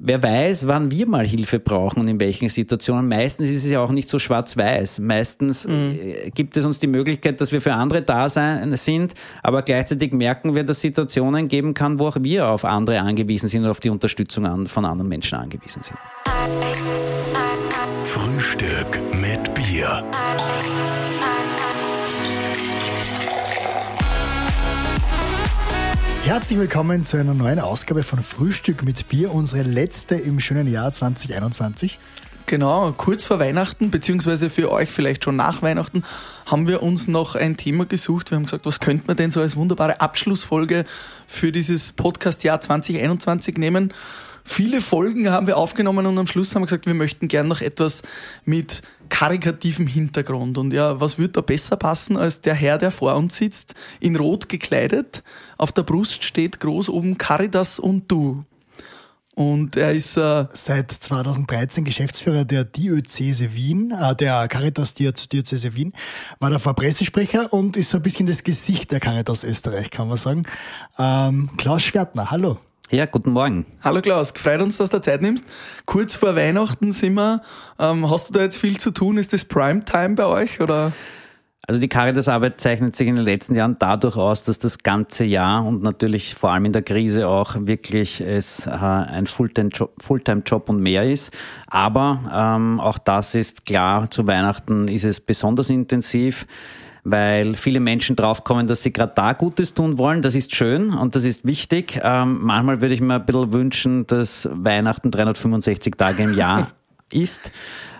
[0.00, 3.08] wer weiß, wann wir mal Hilfe brauchen und in welchen Situationen.
[3.08, 4.98] Meistens ist es ja auch nicht so schwarz-weiß.
[5.00, 5.98] Meistens mhm.
[6.34, 10.54] gibt es uns die Möglichkeit, dass wir für andere da sein, sind, aber gleichzeitig merken
[10.54, 13.80] wir, dass es Situationen geben kann, wo auch wir auf andere angewiesen sind und auf
[13.80, 15.98] die Unterstützung an, von anderen Menschen angewiesen sind.
[18.04, 20.02] Frühstück mit Bier.
[26.30, 30.92] Herzlich willkommen zu einer neuen Ausgabe von Frühstück mit Bier, unsere letzte im schönen Jahr
[30.92, 31.98] 2021.
[32.46, 36.04] Genau, kurz vor Weihnachten, beziehungsweise für euch vielleicht schon nach Weihnachten,
[36.46, 38.30] haben wir uns noch ein Thema gesucht.
[38.30, 40.84] Wir haben gesagt, was könnte man denn so als wunderbare Abschlussfolge
[41.26, 43.92] für dieses Podcast-Jahr 2021 nehmen?
[44.44, 47.60] Viele Folgen haben wir aufgenommen und am Schluss haben wir gesagt, wir möchten gern noch
[47.60, 48.02] etwas
[48.44, 50.56] mit karikativem Hintergrund.
[50.56, 54.16] Und ja, was würde da besser passen als der Herr, der vor uns sitzt, in
[54.16, 55.22] Rot gekleidet.
[55.58, 58.44] Auf der Brust steht groß oben Caritas und du.
[59.34, 65.92] Und er ist äh, seit 2013 Geschäftsführer der Diözese Wien, äh, der Caritas Diözese Wien,
[66.40, 70.18] war davor Pressesprecher und ist so ein bisschen das Gesicht der Caritas Österreich, kann man
[70.18, 70.42] sagen.
[70.98, 72.58] Ähm, Klaus Schwertner, hallo.
[72.92, 73.66] Ja, guten Morgen.
[73.84, 75.44] Hallo Klaus, gefreut uns, dass du Zeit nimmst.
[75.86, 77.40] Kurz vor Weihnachten sind wir.
[77.78, 79.16] Ähm, hast du da jetzt viel zu tun?
[79.16, 80.90] Ist das Primetime bei euch oder?
[81.68, 85.64] Also die Caritas-Arbeit zeichnet sich in den letzten Jahren dadurch aus, dass das ganze Jahr
[85.64, 90.80] und natürlich vor allem in der Krise auch wirklich es äh, ein Fulltime-Job Fulltime und
[90.80, 91.30] mehr ist.
[91.68, 96.44] Aber ähm, auch das ist klar, zu Weihnachten ist es besonders intensiv
[97.04, 100.22] weil viele Menschen draufkommen, dass sie gerade da Gutes tun wollen.
[100.22, 102.00] Das ist schön und das ist wichtig.
[102.02, 106.72] Ähm, manchmal würde ich mir ein bisschen wünschen, dass Weihnachten 365 Tage im Jahr
[107.12, 107.50] ist.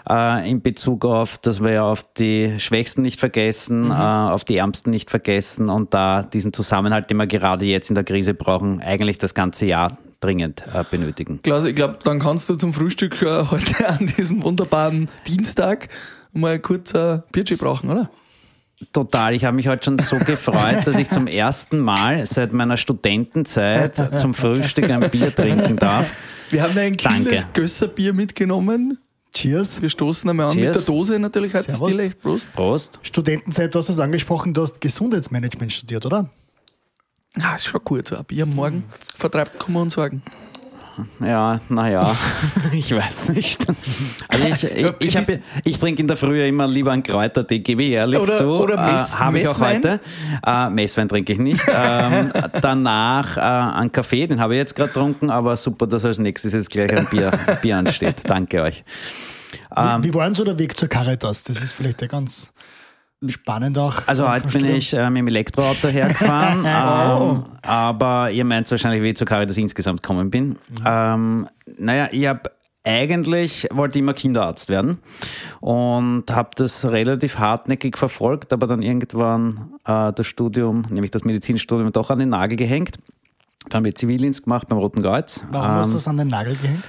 [0.08, 3.90] Äh, in Bezug auf, dass wir auf die Schwächsten nicht vergessen, mhm.
[3.90, 7.94] äh, auf die Ärmsten nicht vergessen und da diesen Zusammenhalt, den wir gerade jetzt in
[7.94, 11.40] der Krise brauchen, eigentlich das ganze Jahr dringend äh, benötigen.
[11.42, 15.88] Klaus, ich glaube, dann kannst du zum Frühstück äh, heute an diesem wunderbaren Dienstag
[16.32, 18.10] mal kurz ein Bierchen brauchen, oder?
[18.92, 19.34] Total.
[19.34, 24.18] Ich habe mich heute schon so gefreut, dass ich zum ersten Mal seit meiner Studentenzeit
[24.18, 26.12] zum Frühstück ein Bier trinken darf.
[26.50, 28.98] Wir haben ein kleines Gösserbier mitgenommen.
[29.32, 29.80] Cheers.
[29.80, 30.66] Wir stoßen einmal an Cheers.
[30.66, 31.92] mit der Dose natürlich heute Servus.
[31.92, 32.10] Stille.
[32.10, 32.52] Prost.
[32.52, 32.98] Prost.
[33.02, 36.28] Studentenzeit, du hast es angesprochen, du hast Gesundheitsmanagement studiert, oder?
[37.40, 38.82] Ah, ist schon gut, so ein Bier am Morgen
[39.16, 40.22] vertreibt, kann man sagen.
[41.20, 42.16] Ja, naja,
[42.72, 43.66] ich weiß nicht.
[44.28, 45.24] Also ich, ich, ich, hab,
[45.64, 48.44] ich trinke in der Früh immer lieber einen Kräutertee, gebe ich ehrlich oder, zu.
[48.44, 50.00] Oder Mess, äh, Habe ich auch heute.
[50.46, 51.62] Äh, Messwein trinke ich nicht.
[51.68, 56.18] ähm, danach äh, einen Kaffee, den habe ich jetzt gerade getrunken, aber super, dass als
[56.18, 57.30] nächstes jetzt gleich ein Bier,
[57.62, 58.16] Bier ansteht.
[58.24, 58.84] Danke euch.
[59.76, 61.44] Ähm, wie, wie war denn so der Weg zur Caritas?
[61.44, 62.48] Das ist vielleicht der ganz
[63.28, 64.06] spannend auch.
[64.06, 66.66] Also heute bin ich äh, mit dem Elektroauto hergefahren, oh.
[66.66, 70.48] ähm, aber ihr meint wahrscheinlich, wie ich zu Caritas insgesamt gekommen bin.
[70.48, 70.56] Mhm.
[70.84, 71.48] Ähm,
[71.78, 72.50] naja, ich habe
[72.82, 74.98] eigentlich wollte ich immer Kinderarzt werden
[75.60, 81.92] und habe das relativ hartnäckig verfolgt, aber dann irgendwann äh, das Studium, nämlich das Medizinstudium,
[81.92, 82.98] doch an den Nagel gehängt.
[83.68, 85.44] Dann habe ich Zivildienst gemacht beim Roten Kreuz.
[85.50, 86.82] Warum ähm, hast du das an den Nagel gehängt?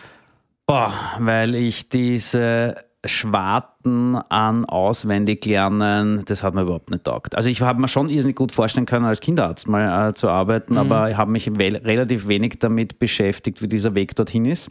[0.66, 7.36] Boah, weil ich diese Schwarten an auswendig lernen, das hat mir überhaupt nicht taugt.
[7.36, 10.74] Also ich habe mir schon irrsinnig gut vorstellen können, als Kinderarzt mal äh, zu arbeiten,
[10.74, 10.80] mhm.
[10.80, 14.70] aber ich habe mich relativ wenig damit beschäftigt, wie dieser Weg dorthin ist.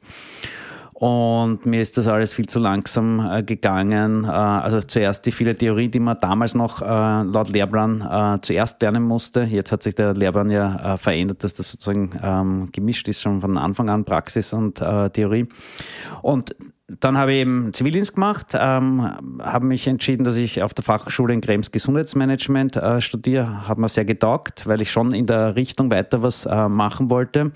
[1.00, 4.24] Und mir ist das alles viel zu langsam äh, gegangen.
[4.24, 8.82] Äh, also zuerst die viele Theorie, die man damals noch äh, laut Lehrplan äh, zuerst
[8.82, 9.41] lernen musste.
[9.44, 13.41] Jetzt hat sich der Lehrplan ja äh, verändert, dass das sozusagen ähm, gemischt ist, schon
[13.41, 15.48] von Anfang an Praxis und äh, Theorie.
[16.20, 16.54] Und
[16.98, 21.32] dann habe ich eben Zivildienst gemacht, ähm, habe mich entschieden, dass ich auf der Fachschule
[21.32, 23.68] in Krems Gesundheitsmanagement äh, studiere.
[23.68, 27.52] Hat mir sehr getaugt, weil ich schon in der Richtung weiter was äh, machen wollte.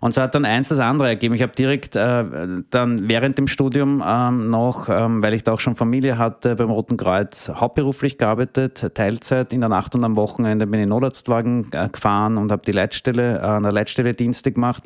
[0.00, 1.34] Und so hat dann eins das andere ergeben.
[1.34, 2.24] Ich habe direkt äh,
[2.68, 6.68] dann während dem Studium ähm, noch, ähm, weil ich da auch schon Familie hatte, beim
[6.68, 11.88] Roten Kreuz hauptberuflich gearbeitet, Teilzeit in der Nacht und am Wochenende bin ich Notarztwagen äh,
[11.88, 14.82] gefahren und habe die Leitstelle, äh, an der Leitstelle Dienste gemacht.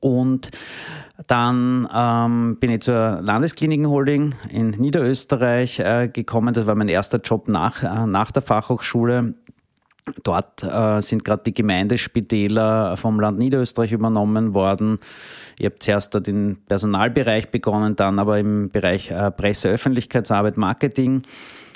[0.00, 0.50] Und
[1.26, 6.54] dann ähm, bin ich zur Landesklinikenholding in Niederösterreich äh, gekommen.
[6.54, 9.34] Das war mein erster Job nach, äh, nach der Fachhochschule.
[10.22, 14.98] Dort äh, sind gerade die Gemeindespitäler vom Land Niederösterreich übernommen worden.
[15.58, 21.22] Ich habe zuerst dort im Personalbereich begonnen, dann aber im Bereich äh, Presse, Öffentlichkeitsarbeit, Marketing.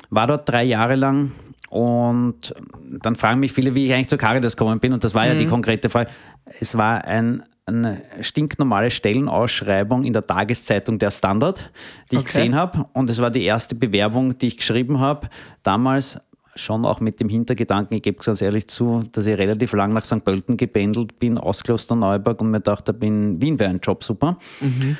[0.09, 1.31] War dort drei Jahre lang
[1.69, 2.53] und
[3.01, 4.93] dann fragen mich viele, wie ich eigentlich zur Caritas gekommen bin.
[4.93, 5.29] Und das war mhm.
[5.29, 5.51] ja die mhm.
[5.51, 6.11] konkrete Frage.
[6.59, 11.71] Es war ein eine stinknormale Stellenausschreibung in der Tageszeitung Der Standard,
[12.11, 12.27] die ich okay.
[12.27, 12.85] gesehen habe.
[12.93, 15.29] Und es war die erste Bewerbung, die ich geschrieben habe.
[15.63, 16.19] Damals
[16.55, 19.93] schon auch mit dem Hintergedanken, ich gebe es ganz ehrlich zu, dass ich relativ lang
[19.93, 20.23] nach St.
[20.23, 24.37] Pölten gependelt bin, aus Klosterneuburg und mir dachte, bin, Wien wäre ein Job super.
[24.61, 24.97] Mhm.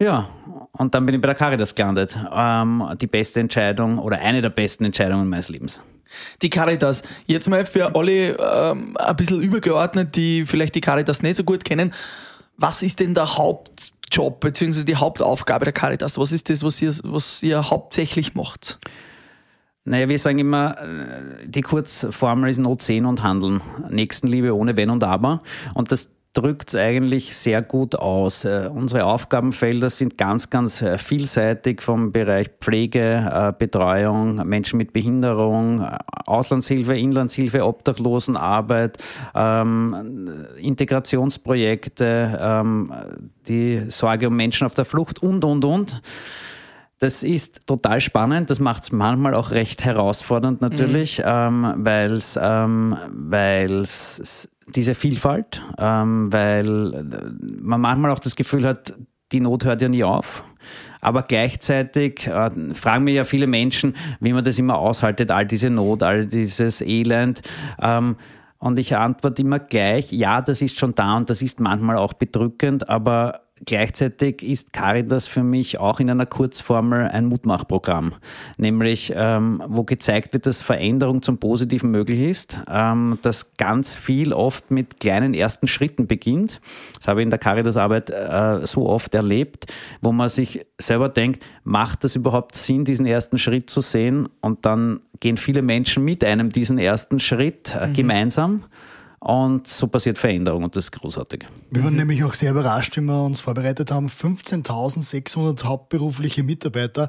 [0.00, 0.28] Ja,
[0.72, 2.18] und dann bin ich bei der Caritas gelandet.
[2.32, 5.82] Ähm, die beste Entscheidung oder eine der besten Entscheidungen meines Lebens.
[6.42, 7.02] Die Caritas.
[7.26, 11.64] Jetzt mal für alle ähm, ein bisschen übergeordnet, die vielleicht die Caritas nicht so gut
[11.64, 11.92] kennen.
[12.56, 14.84] Was ist denn der Hauptjob bzw.
[14.84, 16.18] die Hauptaufgabe der Caritas?
[16.18, 18.78] Was ist das, was ihr, was ihr hauptsächlich macht?
[19.84, 23.60] Naja, wir sagen immer, äh, die Kurzformel ist Not sehen und handeln.
[23.90, 25.42] Nächstenliebe ohne Wenn und Aber.
[25.74, 28.44] Und das drückt es eigentlich sehr gut aus.
[28.44, 34.92] Äh, unsere Aufgabenfelder sind ganz, ganz äh, vielseitig vom Bereich Pflege, äh, Betreuung, Menschen mit
[34.92, 35.86] Behinderung,
[36.26, 38.96] Auslandshilfe, Inlandshilfe, Obdachlosenarbeit,
[39.34, 42.92] ähm, Integrationsprojekte, ähm,
[43.46, 46.00] die Sorge um Menschen auf der Flucht und, und, und.
[46.98, 48.48] Das ist total spannend.
[48.48, 51.24] Das macht es manchmal auch recht herausfordernd natürlich, mhm.
[51.26, 52.96] ähm, weil es ähm,
[54.74, 58.94] diese Vielfalt, ähm, weil äh, man manchmal auch das Gefühl hat,
[59.32, 60.44] die Not hört ja nie auf.
[61.00, 65.70] Aber gleichzeitig äh, fragen mir ja viele Menschen, wie man das immer aushaltet, all diese
[65.70, 67.42] Not, all dieses Elend.
[67.80, 68.16] Ähm,
[68.58, 72.12] und ich antworte immer gleich, ja, das ist schon da und das ist manchmal auch
[72.12, 78.14] bedrückend, aber Gleichzeitig ist Caritas für mich auch in einer Kurzformel ein Mutmachprogramm,
[78.56, 84.32] nämlich ähm, wo gezeigt wird, dass Veränderung zum Positiven möglich ist, ähm, dass ganz viel
[84.32, 86.60] oft mit kleinen ersten Schritten beginnt.
[86.98, 91.46] Das habe ich in der Caritas-Arbeit äh, so oft erlebt, wo man sich selber denkt,
[91.62, 94.28] macht das überhaupt Sinn, diesen ersten Schritt zu sehen?
[94.40, 97.92] Und dann gehen viele Menschen mit einem diesen ersten Schritt äh, mhm.
[97.92, 98.64] gemeinsam.
[99.24, 101.44] Und so passiert Veränderung und das ist großartig.
[101.70, 104.08] Wir waren nämlich auch sehr überrascht, wie wir uns vorbereitet haben.
[104.08, 107.08] 15.600 hauptberufliche Mitarbeiter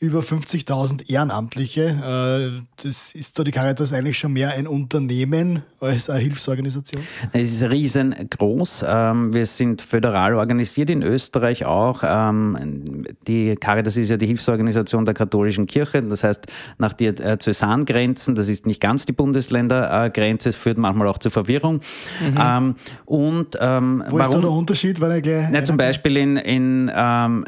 [0.00, 1.82] über 50.000 Ehrenamtliche.
[1.82, 7.02] Äh, das ist da die Caritas eigentlich schon mehr ein Unternehmen als eine Hilfsorganisation?
[7.32, 8.84] Es ist riesengroß.
[8.86, 12.02] Ähm, wir sind föderal organisiert in Österreich auch.
[12.06, 16.00] Ähm, die Caritas ist ja die Hilfsorganisation der katholischen Kirche.
[16.02, 16.46] Das heißt,
[16.78, 21.80] nach Diözesangrenzen, das ist nicht ganz die Bundesländergrenze, es führt manchmal auch zu Verwirrung.
[22.20, 22.38] Mhm.
[22.40, 22.74] Ähm,
[23.04, 24.20] und, Wo warum?
[24.20, 25.00] ist da der Unterschied?
[25.00, 26.84] Weil gleich Na, zum Beispiel in, in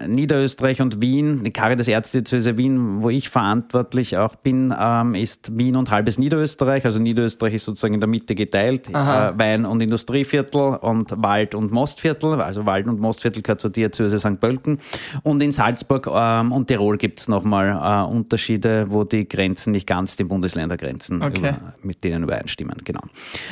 [0.08, 5.56] Niederösterreich und Wien, die Caritas Ärzte beziehungsweise Wien, wo ich verantwortlich auch bin, ähm, ist
[5.56, 6.84] Wien und halbes Niederösterreich.
[6.84, 8.88] Also Niederösterreich ist sozusagen in der Mitte geteilt.
[8.88, 12.40] Äh, Wein- und Industrieviertel und Wald- und Mostviertel.
[12.40, 14.40] Also Wald- und Mostviertel gehört zur Diözese St.
[14.40, 14.78] Pölten.
[15.22, 19.86] Und in Salzburg ähm, und Tirol gibt es nochmal äh, Unterschiede, wo die Grenzen nicht
[19.86, 21.38] ganz die Bundesländergrenzen okay.
[21.38, 22.76] über, mit denen übereinstimmen.
[22.84, 23.02] Genau.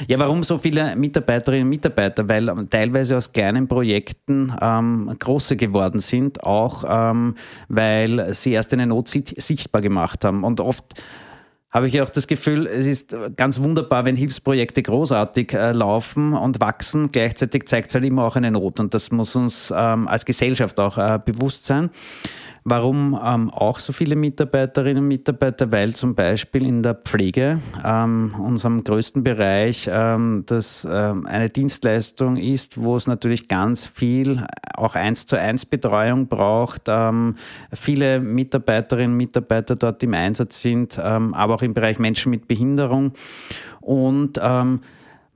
[0.07, 2.29] Ja, warum so viele Mitarbeiterinnen und Mitarbeiter?
[2.29, 7.35] Weil ähm, teilweise aus kleinen Projekten ähm, große geworden sind, auch ähm,
[7.69, 10.45] weil sie erst eine Not sichtbar gemacht haben.
[10.45, 11.01] Und oft
[11.71, 16.61] habe ich auch das Gefühl, es ist ganz wunderbar, wenn Hilfsprojekte großartig äh, laufen und
[16.61, 17.13] wachsen.
[17.13, 20.81] Gleichzeitig zeigt es halt immer auch eine Not und das muss uns ähm, als Gesellschaft
[20.81, 21.91] auch äh, bewusst sein.
[22.71, 25.73] Warum ähm, auch so viele Mitarbeiterinnen und Mitarbeiter?
[25.73, 32.37] Weil zum Beispiel in der Pflege, ähm, unserem größten Bereich, ähm, das ähm, eine Dienstleistung
[32.37, 36.83] ist, wo es natürlich ganz viel auch eins zu eins Betreuung braucht.
[36.89, 37.37] Ähm,
[37.73, 42.49] viele Mitarbeiterinnen und Mitarbeiter dort im Einsatz sind, ähm, aber auch im Bereich Menschen mit
[42.49, 43.13] Behinderung.
[43.81, 44.81] Und ähm,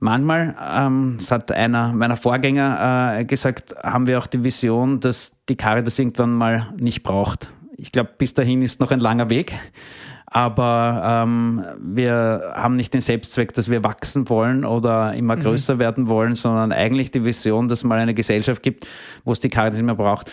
[0.03, 5.31] Manchmal, ähm, das hat einer meiner Vorgänger äh, gesagt, haben wir auch die Vision, dass
[5.47, 7.49] die Caritas irgendwann mal nicht braucht.
[7.77, 9.53] Ich glaube, bis dahin ist noch ein langer Weg.
[10.25, 15.39] Aber ähm, wir haben nicht den Selbstzweck, dass wir wachsen wollen oder immer mhm.
[15.39, 15.79] größer mhm.
[15.79, 18.85] werden wollen, sondern eigentlich die Vision, dass es mal eine Gesellschaft gibt,
[19.23, 20.29] wo es die Caritas immer braucht.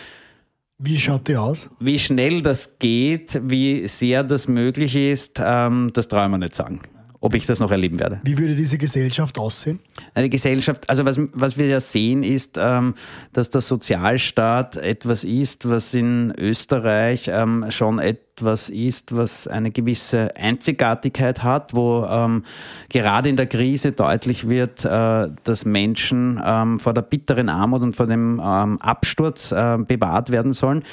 [0.79, 1.69] Wie schaut die aus?
[1.79, 6.81] Wie schnell das geht, wie sehr das möglich ist, ähm, das trauen wir nicht sagen
[7.21, 8.19] ob ich das noch erleben werde.
[8.23, 9.79] Wie würde diese Gesellschaft aussehen?
[10.15, 12.95] Eine Gesellschaft, also was, was wir ja sehen, ist, ähm,
[13.31, 20.35] dass der Sozialstaat etwas ist, was in Österreich ähm, schon etwas ist, was eine gewisse
[20.35, 22.43] Einzigartigkeit hat, wo ähm,
[22.89, 27.95] gerade in der Krise deutlich wird, äh, dass Menschen ähm, vor der bitteren Armut und
[27.95, 30.83] vor dem ähm, Absturz äh, bewahrt werden sollen.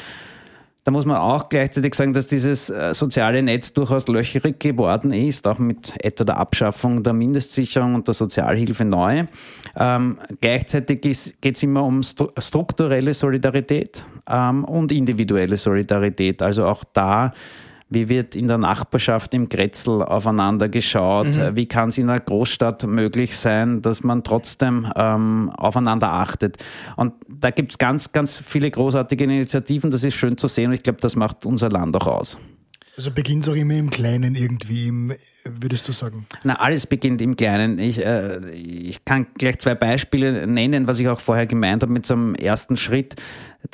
[0.89, 5.47] Da muss man auch gleichzeitig sagen, dass dieses äh, soziale Netz durchaus löcherig geworden ist,
[5.47, 9.27] auch mit etwa der Abschaffung der Mindestsicherung und der Sozialhilfe neu.
[9.77, 16.41] Ähm, gleichzeitig geht es immer um strukturelle Solidarität ähm, und individuelle Solidarität.
[16.41, 17.35] Also auch da
[17.91, 21.37] wie wird in der Nachbarschaft im Grätzl aufeinander geschaut?
[21.37, 21.57] Mhm.
[21.57, 26.59] Wie kann es in einer Großstadt möglich sein, dass man trotzdem ähm, aufeinander achtet?
[26.97, 29.91] Und da gibt es ganz, ganz viele großartige Initiativen.
[29.91, 32.39] Das ist schön zu sehen und ich glaube, das macht unser Land auch aus.
[32.97, 35.13] Also beginnt es auch immer im Kleinen irgendwie, im,
[35.61, 36.27] würdest du sagen?
[36.45, 37.79] Na, alles beginnt im Kleinen.
[37.79, 42.07] Ich, äh, ich kann gleich zwei Beispiele nennen, was ich auch vorher gemeint habe mit
[42.07, 43.17] so einem ersten Schritt.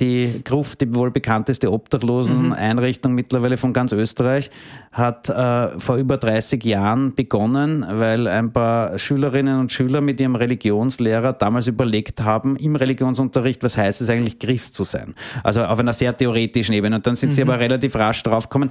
[0.00, 3.16] Die Gruft, die wohl bekannteste Obdachloseneinrichtung mhm.
[3.16, 4.50] mittlerweile von ganz Österreich,
[4.92, 10.36] hat äh, vor über 30 Jahren begonnen, weil ein paar Schülerinnen und Schüler mit ihrem
[10.36, 15.14] Religionslehrer damals überlegt haben, im Religionsunterricht, was heißt es eigentlich, Christ zu sein?
[15.42, 16.96] Also auf einer sehr theoretischen Ebene.
[16.96, 17.34] Und dann sind mhm.
[17.34, 18.70] sie aber relativ rasch draufgekommen,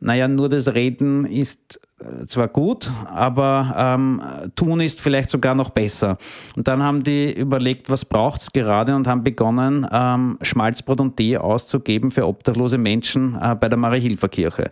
[0.00, 4.22] naja, nur das Reden ist äh, zwar gut, aber ähm,
[4.54, 6.16] tun ist vielleicht sogar noch besser.
[6.56, 11.36] Und dann haben die überlegt, was braucht's gerade und haben begonnen, ähm, Schmalzbrot und Tee
[11.36, 14.70] auszugeben für obdachlose Menschen äh, bei der Marie-Hilfer-Kirche.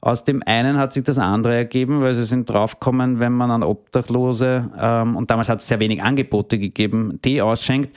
[0.00, 3.62] Aus dem einen hat sich das andere ergeben, weil sie sind draufgekommen, wenn man an
[3.62, 7.96] Obdachlose, ähm, und damals hat es sehr wenig Angebote gegeben, Tee ausschenkt,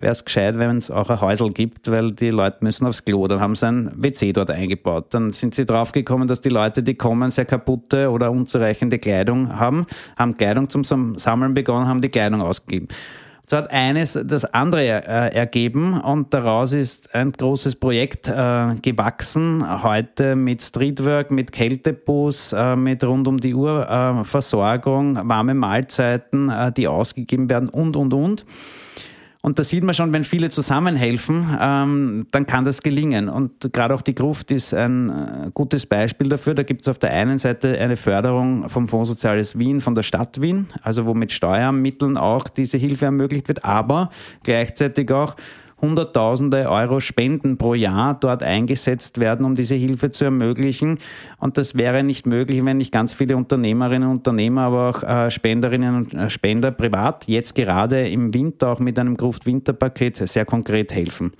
[0.00, 3.26] wäre es gescheit, wenn es auch ein Häusl gibt, weil die Leute müssen aufs Klo.
[3.26, 5.06] Dann haben sie ein WC dort eingebaut.
[5.10, 9.86] Dann sind sie draufgekommen, dass die Leute, die kommen, sehr kaputte oder unzureichende Kleidung haben,
[10.16, 12.88] haben Kleidung zum Sammeln begonnen, haben die Kleidung ausgegeben.
[13.50, 19.64] So hat eines das andere äh, ergeben und daraus ist ein großes Projekt äh, gewachsen.
[19.82, 26.50] Heute mit Streetwork, mit Kältebus, äh, mit rund um die Uhr äh, Versorgung, warme Mahlzeiten,
[26.50, 28.44] äh, die ausgegeben werden und, und, und.
[29.40, 33.28] Und da sieht man schon, wenn viele zusammenhelfen, ähm, dann kann das gelingen.
[33.28, 36.54] Und gerade auch die Gruft ist ein äh, gutes Beispiel dafür.
[36.54, 40.02] Da gibt es auf der einen Seite eine Förderung vom Fonds Soziales Wien, von der
[40.02, 44.10] Stadt Wien, also wo mit Steuermitteln auch diese Hilfe ermöglicht wird, aber
[44.42, 45.36] gleichzeitig auch
[45.80, 50.98] Hunderttausende Euro Spenden pro Jahr dort eingesetzt werden, um diese Hilfe zu ermöglichen.
[51.38, 55.30] Und das wäre nicht möglich, wenn nicht ganz viele Unternehmerinnen und Unternehmer, aber auch äh,
[55.30, 60.92] Spenderinnen und äh, Spender privat jetzt gerade im Winter auch mit einem Gruft-Winterpaket sehr konkret
[60.92, 61.32] helfen.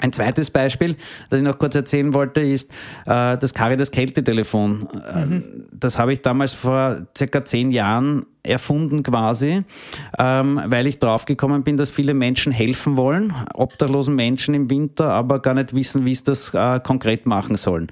[0.00, 0.96] Ein zweites Beispiel,
[1.28, 2.70] das ich noch kurz erzählen wollte, ist
[3.06, 4.88] äh, das Caritas Kältetelefon.
[5.14, 5.44] Mhm.
[5.72, 9.64] Das habe ich damals vor circa zehn Jahren erfunden quasi,
[10.18, 15.40] ähm, weil ich draufgekommen bin, dass viele Menschen helfen wollen, obdachlosen Menschen im Winter, aber
[15.40, 17.88] gar nicht wissen, wie sie das äh, konkret machen sollen.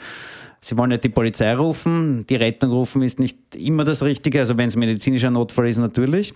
[0.68, 4.58] Sie wollen nicht die Polizei rufen, die Rettung rufen ist nicht immer das Richtige, also
[4.58, 6.34] wenn es medizinischer Notfall ist natürlich.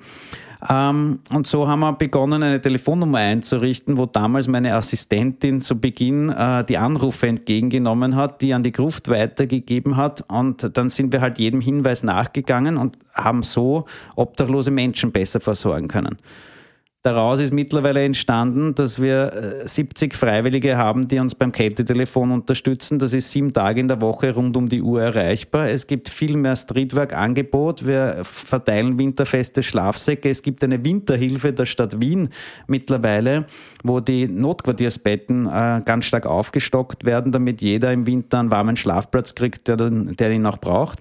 [0.71, 6.31] Ähm, und so haben wir begonnen, eine Telefonnummer einzurichten, wo damals meine Assistentin zu Beginn
[6.31, 10.25] äh, die Anrufe entgegengenommen hat, die an die Gruft weitergegeben hat.
[10.31, 13.85] Und dann sind wir halt jedem Hinweis nachgegangen und haben so
[14.17, 16.17] obdachlose Menschen besser versorgen können.
[17.05, 23.01] Daraus ist mittlerweile entstanden, dass wir 70 äh, Freiwillige haben, die uns beim Kältetelefon unterstützen.
[23.01, 25.69] Das ist sieben Tage in der Woche rund um die Uhr erreichbar.
[25.69, 27.85] Es gibt viel mehr Streetwork-Angebot.
[27.85, 30.31] Wir verteilen winterfeste Schlafsäcke.
[30.31, 32.29] Es gibt eine Winterhilfe der Stadt Wien
[32.69, 33.47] mittlerweile,
[33.83, 39.35] wo die Notquartiersbetten äh, ganz stark aufgestockt werden, damit jeder im Winter einen warmen Schlafplatz
[39.35, 41.01] kriegt, der, ihn auch braucht.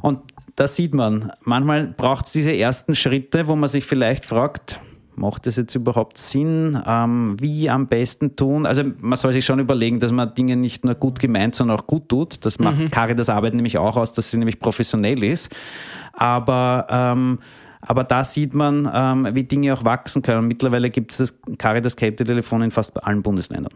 [0.00, 0.20] Und
[0.54, 1.32] das sieht man.
[1.42, 4.78] Manchmal braucht es diese ersten Schritte, wo man sich vielleicht fragt,
[5.16, 6.80] Macht das jetzt überhaupt Sinn?
[6.86, 8.66] Ähm, wie am besten tun?
[8.66, 11.86] Also man soll sich schon überlegen, dass man Dinge nicht nur gut gemeint, sondern auch
[11.86, 12.44] gut tut.
[12.44, 12.90] Das macht mhm.
[12.90, 15.54] Caritas Arbeit nämlich auch aus, dass sie nämlich professionell ist.
[16.12, 17.38] Aber ähm,
[17.86, 20.48] aber da sieht man, ähm, wie Dinge auch wachsen können.
[20.48, 23.74] Mittlerweile gibt es das Caritas Kältetelefon in fast allen Bundesländern.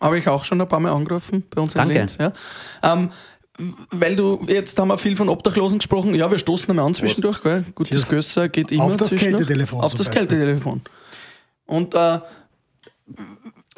[0.00, 1.94] Habe ich auch schon ein paar Mal angerufen bei uns in Danke.
[1.94, 2.18] Linz.
[2.20, 2.32] Ja.
[2.82, 3.08] Ähm,
[3.90, 6.14] weil du, jetzt haben wir viel von Obdachlosen gesprochen.
[6.14, 7.64] Ja, wir stoßen einmal an zwischendurch, gell?
[7.74, 9.80] Gut, das Gösser geht immer Auf das Kältetelefon.
[9.80, 10.82] Auf das Kältetelefon.
[11.66, 12.18] Und äh,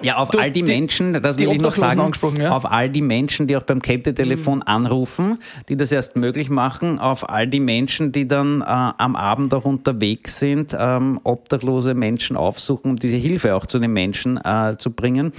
[0.01, 2.53] ja, auf all die, die, Menschen, das will ich noch sagen, ja?
[2.53, 4.65] auf all die Menschen, die auch beim Kältetelefon mhm.
[4.67, 9.53] anrufen, die das erst möglich machen, auf all die Menschen, die dann äh, am Abend
[9.55, 14.77] auch unterwegs sind, ähm, obdachlose Menschen aufsuchen, um diese Hilfe auch zu den Menschen äh,
[14.79, 15.33] zu bringen.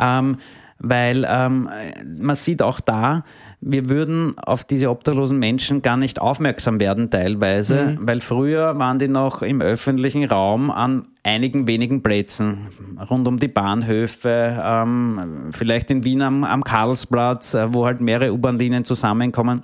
[0.00, 0.38] Ähm,
[0.84, 1.70] weil ähm,
[2.18, 3.24] man sieht auch da,
[3.64, 7.98] wir würden auf diese obdachlosen Menschen gar nicht aufmerksam werden teilweise, mhm.
[8.02, 12.66] weil früher waren die noch im öffentlichen Raum an einigen wenigen Plätzen,
[13.08, 18.32] rund um die Bahnhöfe, ähm, vielleicht in Wien am, am Karlsplatz, äh, wo halt mehrere
[18.32, 19.62] U-Bahn-Linien zusammenkommen.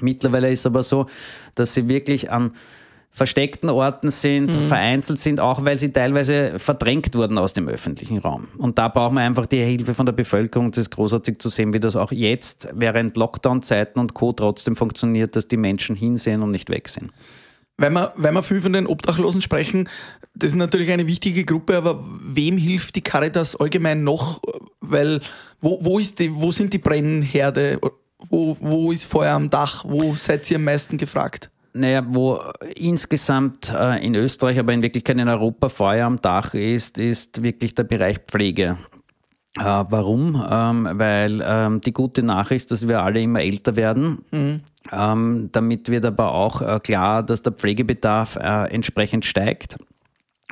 [0.00, 1.06] Mittlerweile ist aber so,
[1.54, 2.52] dass sie wirklich an
[3.14, 4.68] versteckten Orten sind, mhm.
[4.68, 8.48] vereinzelt sind, auch weil sie teilweise verdrängt wurden aus dem öffentlichen Raum.
[8.56, 10.70] Und da brauchen wir einfach die Hilfe von der Bevölkerung.
[10.70, 14.32] Das ist großartig zu sehen, wie das auch jetzt während Lockdown-Zeiten und Co.
[14.32, 17.10] trotzdem funktioniert, dass die Menschen hinsehen und nicht weg sind.
[17.76, 19.88] Wenn wir, wenn wir viel von den Obdachlosen sprechen,
[20.34, 24.40] das ist natürlich eine wichtige Gruppe, aber wem hilft die Caritas allgemein noch?
[24.80, 25.20] Weil
[25.60, 27.78] wo, wo, ist die, wo sind die Brennherde?
[28.30, 29.84] Wo, wo ist Feuer am Dach?
[29.86, 31.50] Wo seid ihr am meisten gefragt?
[31.74, 32.38] Naja, wo
[32.74, 37.74] insgesamt äh, in Österreich, aber in Wirklichkeit in Europa Feuer am Dach ist, ist wirklich
[37.74, 38.76] der Bereich Pflege.
[39.58, 40.42] Äh, warum?
[40.50, 44.24] Ähm, weil ähm, die gute Nachricht ist, dass wir alle immer älter werden.
[44.30, 44.60] Mhm.
[44.90, 49.78] Ähm, damit wird aber auch äh, klar, dass der Pflegebedarf äh, entsprechend steigt.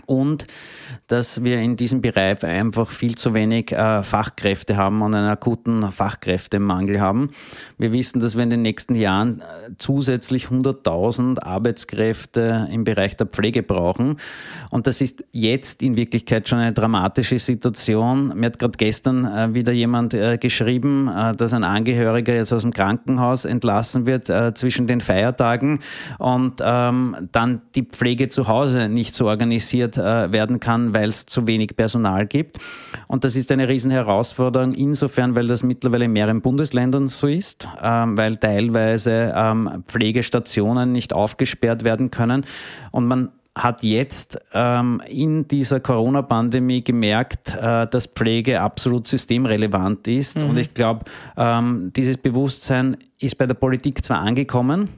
[0.07, 0.47] Und
[1.09, 5.91] dass wir in diesem Bereich einfach viel zu wenig äh, Fachkräfte haben und einen akuten
[5.91, 7.31] Fachkräftemangel haben.
[7.79, 13.27] Wir wissen, dass wir in den nächsten Jahren äh, zusätzlich 100.000 Arbeitskräfte im Bereich der
[13.27, 14.17] Pflege brauchen.
[14.71, 18.33] Und das ist jetzt in Wirklichkeit schon eine dramatische Situation.
[18.37, 22.63] Mir hat gerade gestern äh, wieder jemand äh, geschrieben, äh, dass ein Angehöriger jetzt aus
[22.63, 25.81] dem Krankenhaus entlassen wird äh, zwischen den Feiertagen
[26.19, 31.47] und ähm, dann die Pflege zu Hause nicht so organisiert werden kann, weil es zu
[31.47, 32.59] wenig Personal gibt.
[33.07, 37.69] Und das ist eine riesen Herausforderung insofern, weil das mittlerweile in mehreren Bundesländern so ist,
[37.83, 42.45] ähm, weil teilweise ähm, Pflegestationen nicht aufgesperrt werden können.
[42.93, 50.41] Und man hat jetzt ähm, in dieser Corona-Pandemie gemerkt, äh, dass Pflege absolut systemrelevant ist.
[50.41, 50.51] Mhm.
[50.51, 51.05] Und ich glaube,
[51.37, 54.89] ähm, dieses Bewusstsein ist bei der Politik zwar angekommen,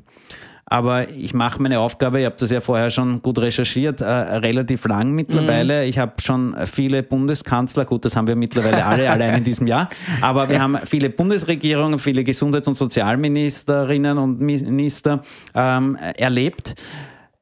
[0.72, 4.86] aber ich mache meine Aufgabe, ich habe das ja vorher schon gut recherchiert, äh, relativ
[4.86, 5.82] lang mittlerweile.
[5.82, 5.88] Mhm.
[5.90, 9.90] Ich habe schon viele Bundeskanzler, gut, das haben wir mittlerweile alle allein in diesem Jahr,
[10.22, 15.20] aber wir haben viele Bundesregierungen, viele Gesundheits- und Sozialministerinnen und Minister
[15.54, 16.74] ähm, erlebt.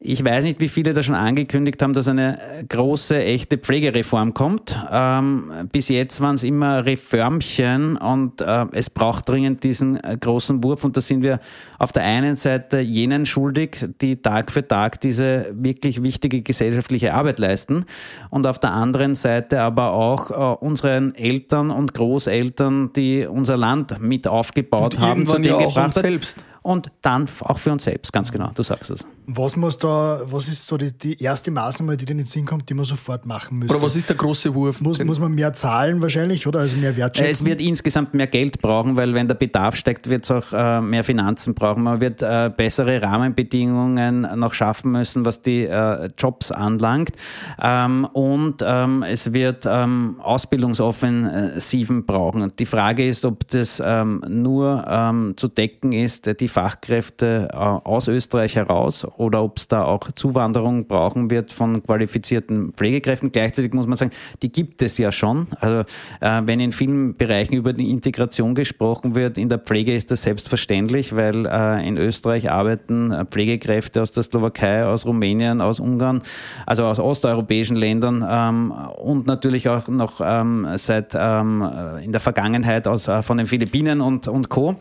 [0.03, 4.75] Ich weiß nicht, wie viele da schon angekündigt haben, dass eine große, echte Pflegereform kommt.
[4.91, 10.65] Ähm, bis jetzt waren es immer Reformchen und äh, es braucht dringend diesen äh, großen
[10.65, 10.85] Wurf.
[10.85, 11.39] Und da sind wir
[11.79, 17.39] auf der einen Seite jenen schuldig, die Tag für Tag diese wirklich wichtige gesellschaftliche Arbeit
[17.39, 17.85] leisten.
[18.31, 24.01] Und auf der anderen Seite aber auch äh, unseren Eltern und Großeltern, die unser Land
[24.01, 27.73] mit aufgebaut und haben, zu dem ja auch gebracht uns selbst und dann auch für
[27.73, 29.07] uns selbst, ganz genau, du sagst es.
[29.37, 32.45] Was muss da, was ist so die, die erste Maßnahme, die dir in den Sinn
[32.45, 33.75] kommt, die man sofort machen müsste?
[33.75, 34.81] Oder was ist der große Wurf?
[34.81, 37.31] Muss, muss man mehr zahlen wahrscheinlich oder also mehr wertschätzen?
[37.31, 40.81] Es wird insgesamt mehr Geld brauchen, weil wenn der Bedarf steigt, wird es auch äh,
[40.81, 41.85] mehr Finanzen brauchen.
[41.85, 47.13] Man wird äh, bessere Rahmenbedingungen noch schaffen müssen, was die äh, Jobs anlangt.
[47.61, 52.43] Ähm, und ähm, es wird ähm, Ausbildungsoffensiven brauchen.
[52.43, 57.57] Und die Frage ist, ob das ähm, nur ähm, zu decken ist, die Fachkräfte äh,
[57.57, 63.33] aus Österreich heraus oder ob es da auch Zuwanderung brauchen wird von qualifizierten Pflegekräften.
[63.33, 64.11] Gleichzeitig muss man sagen,
[64.43, 65.47] die gibt es ja schon.
[65.61, 65.81] Also
[66.21, 70.23] äh, wenn in vielen Bereichen über die Integration gesprochen wird, in der Pflege ist das
[70.23, 76.23] selbstverständlich, weil äh, in Österreich arbeiten Pflegekräfte aus der Slowakei, aus Rumänien, aus Ungarn,
[76.67, 81.69] also aus osteuropäischen Ländern ähm, und natürlich auch noch ähm, seit ähm,
[82.03, 84.77] in der Vergangenheit aus, von den Philippinen und, und Co.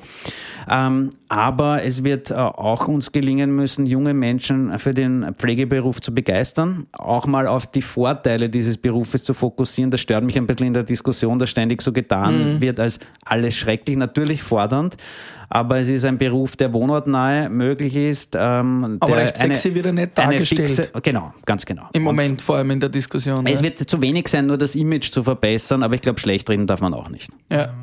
[0.68, 6.14] aber aber es wird äh, auch uns gelingen müssen, junge Menschen für den Pflegeberuf zu
[6.14, 9.90] begeistern, auch mal auf die Vorteile dieses Berufes zu fokussieren.
[9.90, 12.62] Das stört mich ein bisschen in der Diskussion, dass ständig so getan mhm.
[12.62, 14.98] wird, als alles schrecklich, natürlich fordernd.
[15.50, 18.36] Aber es ist ein Beruf, der wohnortnahe möglich ist.
[18.38, 20.70] Ähm, aber recht sexy wird er nicht dargestellt.
[20.70, 21.90] Fixe, genau, ganz genau.
[21.94, 23.48] Im Moment, Und vor allem in der Diskussion.
[23.48, 23.66] Es ja.
[23.66, 26.82] wird zu wenig sein, nur das Image zu verbessern, aber ich glaube, schlecht reden darf
[26.82, 27.32] man auch nicht.
[27.50, 27.74] Ja.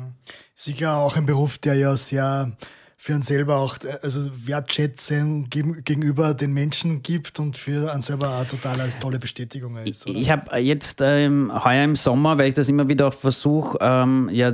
[0.55, 2.53] Sicher auch ein Beruf, der ja sehr
[2.99, 8.47] für uns selber auch also Wertschätzung gegenüber den Menschen gibt und für einen selber eine
[8.47, 10.07] total als tolle Bestätigung ist.
[10.07, 10.17] Oder?
[10.17, 14.29] Ich habe jetzt ähm, heuer im Sommer, weil ich das immer wieder auch versuche, ähm,
[14.33, 14.51] ja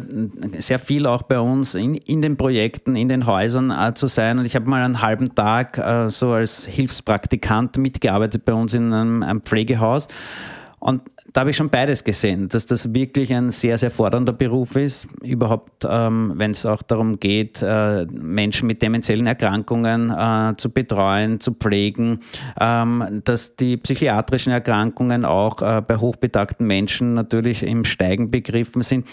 [0.59, 4.37] sehr viel auch bei uns in, in den Projekten, in den Häusern äh, zu sein.
[4.37, 8.91] Und ich habe mal einen halben Tag äh, so als Hilfspraktikant mitgearbeitet bei uns in
[8.91, 10.09] einem, einem Pflegehaus.
[10.79, 11.01] Und
[11.33, 15.07] da habe ich schon beides gesehen, dass das wirklich ein sehr, sehr fordernder Beruf ist.
[15.23, 21.39] Überhaupt, ähm, wenn es auch darum geht, äh, Menschen mit demenziellen Erkrankungen äh, zu betreuen,
[21.39, 22.19] zu pflegen,
[22.61, 29.07] ähm, dass die psychiatrischen Erkrankungen auch äh, bei hochbetagten Menschen natürlich im Steigen begriffen sind.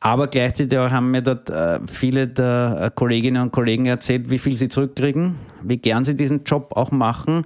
[0.00, 4.56] Aber gleichzeitig haben mir dort äh, viele der äh, Kolleginnen und Kollegen erzählt, wie viel
[4.56, 7.44] sie zurückkriegen, wie gern sie diesen Job auch machen.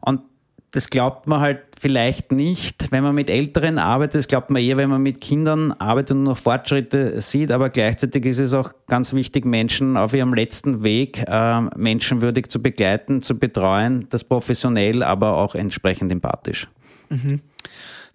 [0.00, 0.22] Und
[0.70, 4.16] das glaubt man halt vielleicht nicht, wenn man mit Älteren arbeitet.
[4.16, 7.50] Das glaubt man eher, wenn man mit Kindern arbeitet und noch Fortschritte sieht.
[7.50, 12.60] Aber gleichzeitig ist es auch ganz wichtig, Menschen auf ihrem letzten Weg äh, menschenwürdig zu
[12.60, 16.68] begleiten, zu betreuen, das professionell, aber auch entsprechend empathisch.
[17.08, 17.40] Mhm.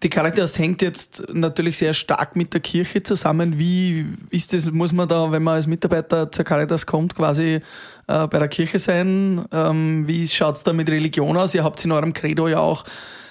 [0.04, 3.58] Die Caritas hängt jetzt natürlich sehr stark mit der Kirche zusammen.
[3.58, 7.62] Wie ist das, muss man da, wenn man als Mitarbeiter zur Caritas kommt, quasi
[8.08, 9.44] äh, bei der Kirche sein?
[9.52, 11.56] Ähm, wie schaut es da mit Religion aus?
[11.56, 12.84] Ihr habt in eurem Credo ja auch,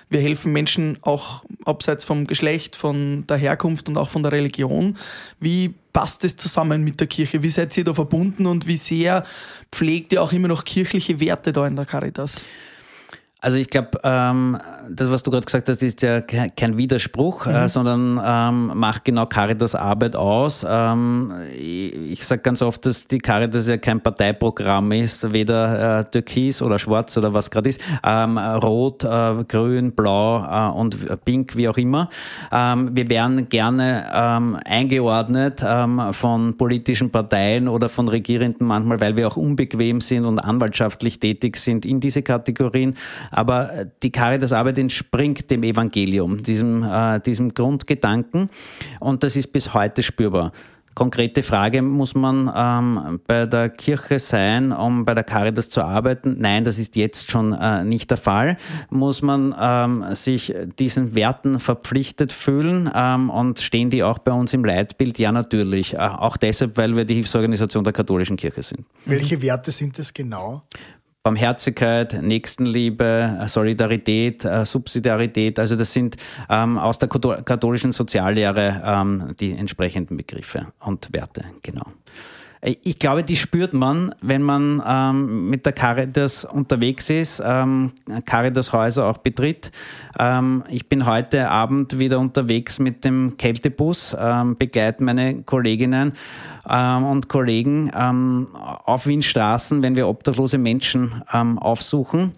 [0.09, 4.97] wir helfen Menschen auch abseits vom Geschlecht, von der Herkunft und auch von der Religion.
[5.41, 7.43] Wie passt das zusammen mit der Kirche?
[7.43, 9.25] Wie seid ihr da verbunden und wie sehr
[9.73, 12.43] pflegt ihr auch immer noch kirchliche Werte da in der Caritas?
[13.45, 14.57] Also ich glaube, ähm,
[14.89, 17.57] das, was du gerade gesagt hast, ist ja kein Widerspruch, äh, mhm.
[17.57, 20.65] äh, sondern ähm, macht genau Caritas Arbeit aus.
[20.67, 26.05] Ähm, ich, ich sage ganz oft, dass die Caritas ja kein Parteiprogramm ist, weder äh,
[26.05, 31.55] türkis oder schwarz oder was gerade ist, ähm, rot, äh, grün, blau äh, und pink,
[31.55, 32.09] wie auch immer.
[32.51, 35.63] Ähm, wir werden gerne ähm, eingeordnet
[36.13, 41.59] von politischen Parteien oder von Regierenden manchmal, weil wir auch unbequem sind und anwaltschaftlich tätig
[41.59, 42.95] sind in diese Kategorien.
[43.35, 48.49] Aber die Caritas-Arbeit entspringt dem Evangelium, diesem, äh, diesem Grundgedanken.
[49.01, 50.53] Und das ist bis heute spürbar.
[50.95, 56.37] Konkrete Frage, muss man ähm, bei der Kirche sein, um bei der Caritas zu arbeiten?
[56.39, 58.57] Nein, das ist jetzt schon äh, nicht der Fall.
[58.91, 64.55] Muss man ähm, sich diesen Werten verpflichtet fühlen ähm, und stehen die auch bei uns
[64.55, 65.19] im Leitbild?
[65.19, 65.95] Ja, natürlich.
[65.95, 68.87] Äh, auch deshalb, weil wir die Hilfsorganisation der katholischen Kirche sind.
[69.05, 70.63] Welche Werte sind es genau?
[71.25, 75.59] Barmherzigkeit, Nächstenliebe, Solidarität, äh, Subsidiarität.
[75.59, 76.17] Also das sind
[76.51, 81.87] ähm, aus der katholischen Soziallehre ähm, die entsprechenden Begriffe und Werte, genau.
[82.67, 87.93] Ich glaube, die spürt man, wenn man ähm, mit der Caritas unterwegs ist, ähm,
[88.25, 89.71] Caritas-Häuser auch betritt.
[90.19, 96.15] Ähm, ich bin heute Abend wieder unterwegs mit dem Kältebus, ähm, begleite meine Kolleginnen
[96.67, 102.33] ähm, und Kollegen ähm, auf Wienstraßen, wenn wir obdachlose Menschen ähm, aufsuchen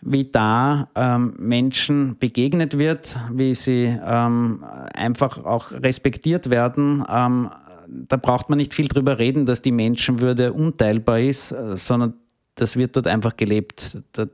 [0.00, 7.50] wie da ähm, Menschen begegnet wird, wie sie ähm, einfach auch respektiert werden, ähm,
[7.88, 12.14] da braucht man nicht viel drüber reden, dass die Menschenwürde unteilbar ist, äh, sondern
[12.54, 13.98] das wird dort einfach gelebt.
[14.12, 14.26] Da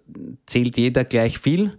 [0.46, 1.72] zählt jeder gleich viel.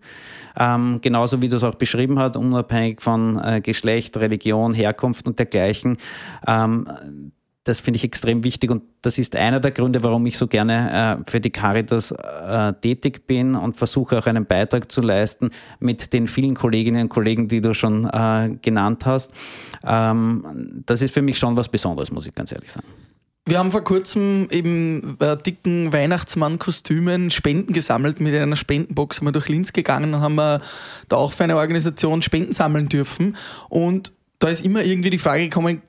[0.57, 5.39] Ähm, genauso wie du es auch beschrieben hast, unabhängig von äh, Geschlecht, Religion, Herkunft und
[5.39, 5.97] dergleichen.
[6.47, 6.87] Ähm,
[7.65, 11.19] das finde ich extrem wichtig und das ist einer der Gründe, warum ich so gerne
[11.19, 15.49] äh, für die Caritas äh, tätig bin und versuche auch einen Beitrag zu leisten
[15.79, 19.33] mit den vielen Kolleginnen und Kollegen, die du schon äh, genannt hast.
[19.83, 22.87] Ähm, das ist für mich schon was Besonderes, muss ich ganz ehrlich sagen.
[23.47, 28.19] Wir haben vor kurzem eben äh, dicken Weihnachtsmann-Kostümen Spenden gesammelt.
[28.19, 30.61] Mit einer Spendenbox sind wir durch Linz gegangen und haben wir
[31.09, 33.37] da auch für eine Organisation Spenden sammeln dürfen.
[33.69, 35.81] Und da ist immer irgendwie die Frage gekommen,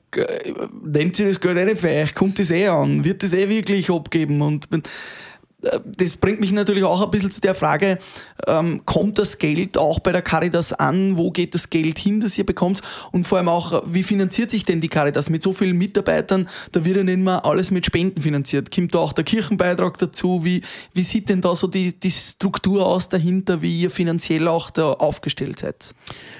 [0.84, 3.90] nehmt ihr das Geld eine für euch, kommt das eh an, wird das eh wirklich
[3.90, 4.40] abgeben?
[4.40, 4.80] Und äh,
[5.62, 7.98] das bringt mich natürlich auch ein bisschen zu der Frage,
[8.46, 11.16] ähm, kommt das Geld auch bei der Caritas an?
[11.16, 12.82] Wo geht das Geld hin, das ihr bekommt?
[13.10, 15.30] Und vor allem auch, wie finanziert sich denn die Caritas?
[15.30, 18.74] Mit so vielen Mitarbeitern, da wird ja nicht mehr alles mit Spenden finanziert.
[18.74, 20.44] Kommt da auch der Kirchenbeitrag dazu?
[20.44, 24.70] Wie, wie sieht denn da so die, die Struktur aus dahinter, wie ihr finanziell auch
[24.70, 25.94] da aufgestellt seid?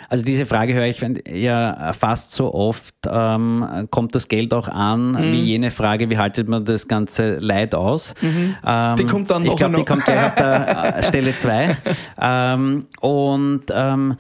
[0.09, 2.95] Also diese Frage höre ich ja fast so oft.
[3.09, 5.13] Ähm, kommt das Geld auch an?
[5.13, 5.33] Mhm.
[5.33, 8.15] Wie jene Frage, wie haltet man das ganze Leid aus?
[8.21, 8.57] Mhm.
[8.65, 9.53] Ähm, kommt dann noch.
[9.53, 11.77] Ich glaube, die kommt auf der äh, Stelle zwei.
[12.21, 14.17] ähm, und ähm,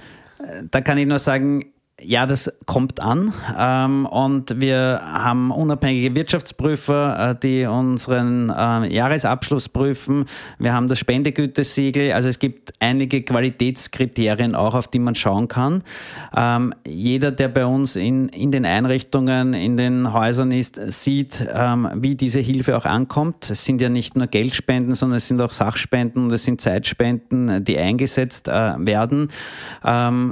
[0.70, 7.30] da kann ich nur sagen, ja, das kommt an ähm, und wir haben unabhängige Wirtschaftsprüfer,
[7.30, 10.26] äh, die unseren äh, Jahresabschluss prüfen.
[10.58, 12.12] Wir haben das Spendegütesiegel.
[12.12, 15.82] Also es gibt einige Qualitätskriterien auch, auf die man schauen kann.
[16.36, 21.88] Ähm, jeder, der bei uns in, in den Einrichtungen, in den Häusern ist, sieht, ähm,
[21.94, 23.48] wie diese Hilfe auch ankommt.
[23.50, 27.64] Es sind ja nicht nur Geldspenden, sondern es sind auch Sachspenden und es sind Zeitspenden,
[27.64, 29.28] die eingesetzt äh, werden.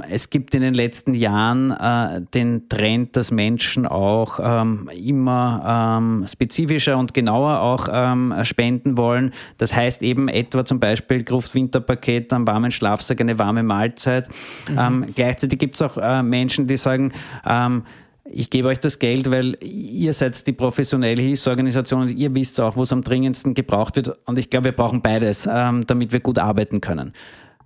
[0.09, 5.97] Es gibt in den letzten Jahren Jahren äh, den Trend, dass Menschen auch ähm, immer
[5.99, 9.31] ähm, spezifischer und genauer auch ähm, spenden wollen.
[9.57, 14.27] Das heißt eben etwa zum Beispiel Gruft-Winterpaket, einen warmen Schlafsack, eine warme Mahlzeit.
[14.69, 14.79] Mhm.
[14.79, 17.11] Ähm, gleichzeitig gibt es auch äh, Menschen, die sagen,
[17.45, 17.83] ähm,
[18.27, 22.75] ich gebe euch das Geld, weil ihr seid die professionelle Hilfsorganisation und ihr wisst auch,
[22.75, 24.17] wo es am dringendsten gebraucht wird.
[24.25, 27.13] Und ich glaube, wir brauchen beides, damit wir gut arbeiten können.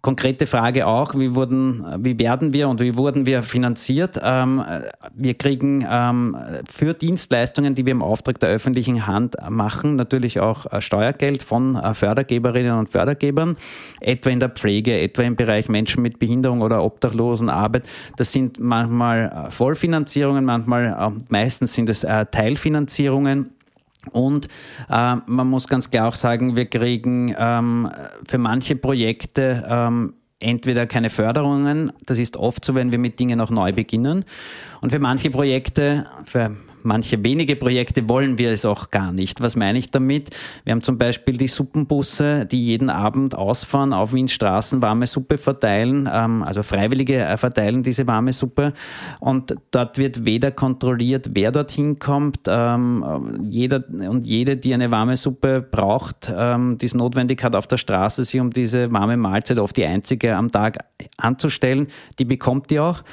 [0.01, 4.17] Konkrete Frage auch, wie, wurden, wie werden wir und wie wurden wir finanziert?
[4.23, 4.63] Ähm,
[5.13, 6.37] wir kriegen ähm,
[6.71, 11.75] für Dienstleistungen, die wir im Auftrag der öffentlichen Hand machen, natürlich auch äh, Steuergeld von
[11.75, 13.57] äh, Fördergeberinnen und Fördergebern,
[13.99, 17.83] etwa in der Pflege, etwa im Bereich Menschen mit Behinderung oder Obdachlosenarbeit.
[18.15, 23.49] Das sind manchmal äh, Vollfinanzierungen, manchmal, meistens sind es Teilfinanzierungen.
[24.11, 24.47] Und
[24.89, 27.89] äh, man muss ganz klar auch sagen, wir kriegen ähm,
[28.27, 33.41] für manche Projekte ähm, entweder keine Förderungen, das ist oft so, wenn wir mit Dingen
[33.41, 34.23] auch neu beginnen.
[34.81, 39.41] Und für manche Projekte, für manche wenige Projekte wollen wir es auch gar nicht.
[39.41, 40.29] Was meine ich damit?
[40.63, 45.37] Wir haben zum Beispiel die Suppenbusse, die jeden Abend ausfahren, auf Wiens Straßen warme Suppe
[45.37, 48.73] verteilen, ähm, also Freiwillige äh, verteilen diese warme Suppe.
[49.19, 52.39] Und dort wird weder kontrolliert, wer dorthin kommt.
[52.47, 57.67] Ähm, jeder und jede, die eine warme Suppe braucht, ähm, die es notwendig hat, auf
[57.67, 60.77] der Straße sich um diese warme Mahlzeit, oft die einzige am Tag
[61.17, 61.87] anzustellen,
[62.17, 63.03] die bekommt die auch.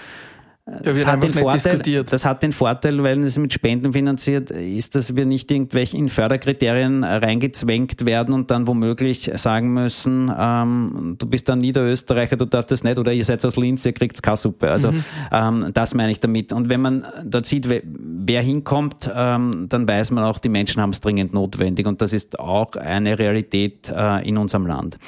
[0.68, 2.12] Da wird das, hat den Vorteil, diskutiert.
[2.12, 6.08] das hat den Vorteil, weil es mit Spenden finanziert ist, dass wir nicht irgendwelche in
[6.08, 12.72] Förderkriterien reingezwängt werden und dann womöglich sagen müssen, ähm, du bist ein Niederösterreicher, du darfst
[12.72, 14.68] das nicht oder ihr seid aus Linz, ihr kriegt keine Suppe.
[14.68, 15.04] Also mhm.
[15.30, 16.52] ähm, das meine ich damit.
[16.52, 20.90] Und wenn man dort sieht, wer hinkommt, ähm, dann weiß man auch, die Menschen haben
[20.90, 24.98] es dringend notwendig und das ist auch eine Realität äh, in unserem Land.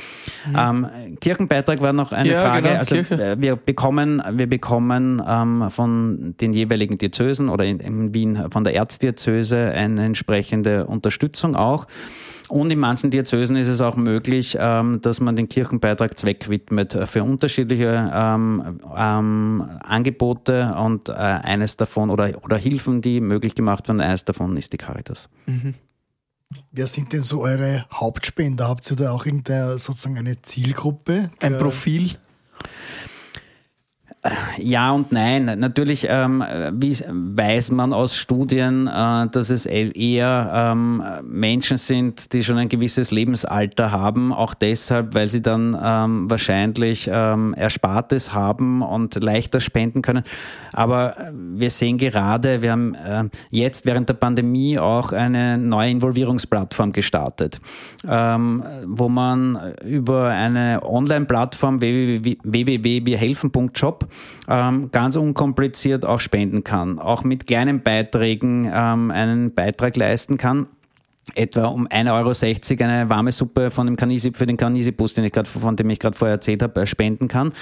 [0.49, 0.57] Mhm.
[0.57, 0.87] Ähm,
[1.21, 2.69] Kirchenbeitrag war noch eine ja, Frage.
[2.69, 3.37] Genau, also Kirche.
[3.41, 8.75] wir bekommen, wir bekommen ähm, von den jeweiligen Diözesen oder in, in Wien von der
[8.75, 11.87] Erzdiözese eine entsprechende Unterstützung auch.
[12.49, 17.23] Und in manchen Diözesen ist es auch möglich, ähm, dass man den Kirchenbeitrag zweckwidmet für
[17.23, 24.01] unterschiedliche ähm, ähm, Angebote und äh, eines davon oder, oder Hilfen, die möglich gemacht werden.
[24.01, 25.29] Eines davon ist die Caritas.
[25.47, 25.75] Mhm.
[26.73, 28.69] Wer sind denn so eure Hauptspender?
[28.69, 31.31] Habt ihr da auch irgendeine sozusagen eine Zielgruppe?
[31.41, 32.17] Ein Profil?
[34.59, 35.45] Ja und nein.
[35.61, 42.43] Natürlich ähm, wie, weiß man aus Studien, äh, dass es eher ähm, Menschen sind, die
[42.43, 48.83] schon ein gewisses Lebensalter haben, auch deshalb, weil sie dann ähm, wahrscheinlich ähm, Erspartes haben
[48.83, 50.25] und leichter spenden können.
[50.73, 56.91] Aber wir sehen gerade, wir haben äh, jetzt während der Pandemie auch eine neue Involvierungsplattform
[56.91, 57.61] gestartet,
[58.09, 64.08] ähm, wo man über eine Online-Plattform www.wirhelfen.job
[64.49, 70.67] ähm, ganz unkompliziert auch spenden kann, auch mit kleinen Beiträgen ähm, einen Beitrag leisten kann
[71.35, 75.33] etwa um 1,60 Euro eine warme Suppe von dem Kanisi, für den Kanisibus, den ich
[75.33, 77.53] grad, von dem ich gerade vorher erzählt habe, spenden kann.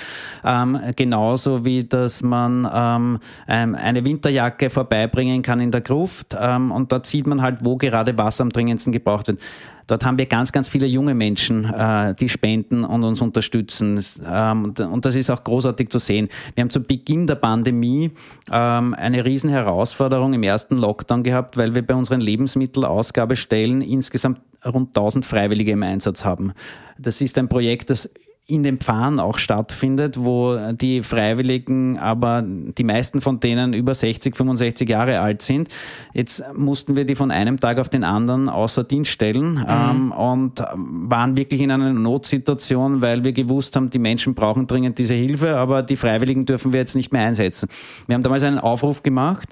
[0.44, 6.92] Ähm, genauso wie, dass man ähm, eine Winterjacke vorbeibringen kann in der Gruft ähm, und
[6.92, 9.40] dort sieht man halt, wo gerade was am dringendsten gebraucht wird.
[9.87, 14.03] Dort haben wir ganz, ganz viele junge Menschen, äh, die spenden und uns unterstützen.
[14.27, 16.29] Ähm, und das ist auch großartig zu sehen.
[16.55, 18.11] Wir haben zu Beginn der Pandemie
[18.51, 24.88] ähm, eine riesen Herausforderung im ersten Lockdown gehabt, weil wir bei unseren Lebensmittelausgabestellen insgesamt rund
[24.88, 26.53] 1000 Freiwillige im Einsatz haben.
[26.99, 28.11] Das ist ein Projekt, das
[28.48, 34.37] in den Pfarren auch stattfindet, wo die Freiwilligen, aber die meisten von denen über 60,
[34.37, 35.68] 65 Jahre alt sind.
[36.14, 39.66] Jetzt mussten wir die von einem Tag auf den anderen außer Dienst stellen mhm.
[39.68, 44.98] ähm, und waren wirklich in einer Notsituation, weil wir gewusst haben, die Menschen brauchen dringend
[44.98, 47.68] diese Hilfe, aber die Freiwilligen dürfen wir jetzt nicht mehr einsetzen.
[48.06, 49.48] Wir haben damals einen Aufruf gemacht,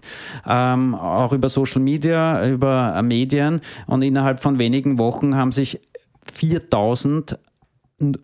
[0.46, 5.80] ähm, auch über Social Media, über Medien und innerhalb von wenigen Wochen haben sich
[6.32, 7.38] 4000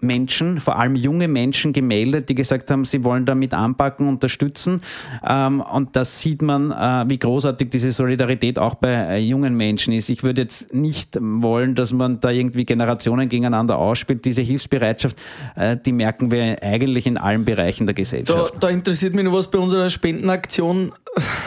[0.00, 4.80] Menschen, vor allem junge Menschen gemeldet, die gesagt haben, sie wollen damit anpacken, unterstützen.
[5.24, 9.92] Ähm, und das sieht man, äh, wie großartig diese Solidarität auch bei äh, jungen Menschen
[9.92, 10.10] ist.
[10.10, 14.24] Ich würde jetzt nicht wollen, dass man da irgendwie Generationen gegeneinander ausspielt.
[14.24, 15.16] Diese Hilfsbereitschaft,
[15.54, 18.54] äh, die merken wir eigentlich in allen Bereichen der Gesellschaft.
[18.54, 20.92] Da, da interessiert mich noch was bei unserer Spendenaktion.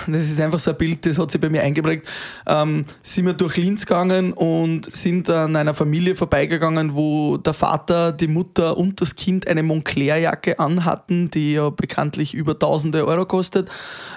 [0.07, 2.07] Das ist einfach so ein Bild, das hat sich bei mir eingeprägt.
[2.47, 8.12] Ähm, sind wir durch Linz gegangen und sind an einer Familie vorbeigegangen, wo der Vater
[8.19, 13.69] die Mutter und das Kind eine Moncler-Jacke anhatten, die ja bekanntlich über tausende Euro kostet.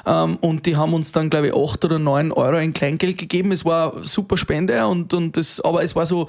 [0.06, 3.52] Ähm, und die haben uns dann, glaube ich, acht oder neun Euro in Kleingeld gegeben.
[3.52, 6.28] Es war super Spende und, und das, aber es war so,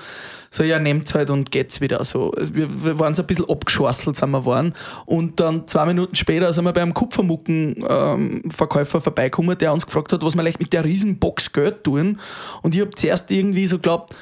[0.51, 2.03] so ja, nehmt's halt und geht's wieder.
[2.03, 4.73] So, wir, wir waren so ein bisschen abgeschwasselt, sind wir waren.
[5.05, 10.23] Und dann zwei Minuten später sind wir beim Kupfermuckenverkäufer ähm, vorbeigekommen, der uns gefragt hat,
[10.23, 12.19] was wir leicht mit der Riesenbox Geld tun.
[12.61, 14.15] Und ich habe zuerst irgendwie so glaubt,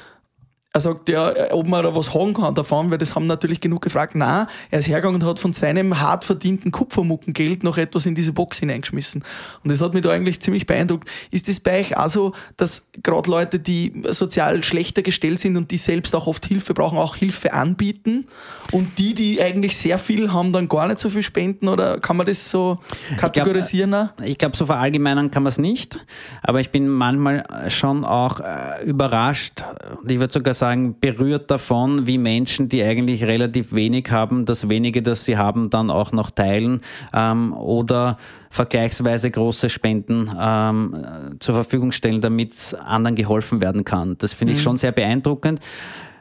[0.76, 3.80] er sagt ja, ob man da was haben kann davon, weil das haben natürlich genug
[3.80, 4.14] gefragt.
[4.14, 8.34] Nein, er ist hergegangen und hat von seinem hart verdienten Kupfermuckengeld noch etwas in diese
[8.34, 9.24] Box hineingeschmissen.
[9.64, 11.08] Und das hat mich da eigentlich ziemlich beeindruckt.
[11.30, 15.70] Ist das bei euch auch so, dass gerade Leute, die sozial schlechter gestellt sind und
[15.70, 18.26] die selbst auch oft Hilfe brauchen, auch Hilfe anbieten?
[18.70, 21.68] Und die, die eigentlich sehr viel haben, dann gar nicht so viel spenden?
[21.68, 22.80] Oder kann man das so
[23.16, 24.10] kategorisieren?
[24.24, 26.04] Ich glaube, glaub, so verallgemeinern kann man es nicht.
[26.42, 29.64] Aber ich bin manchmal schon auch äh, überrascht.
[30.06, 34.68] Ich würde sogar sagen, sagen, berührt davon, wie Menschen, die eigentlich relativ wenig haben, das
[34.68, 36.80] wenige, das sie haben, dann auch noch teilen
[37.14, 38.16] ähm, oder
[38.50, 44.16] vergleichsweise große Spenden ähm, zur Verfügung stellen, damit anderen geholfen werden kann.
[44.18, 44.62] Das finde ich mhm.
[44.64, 45.60] schon sehr beeindruckend.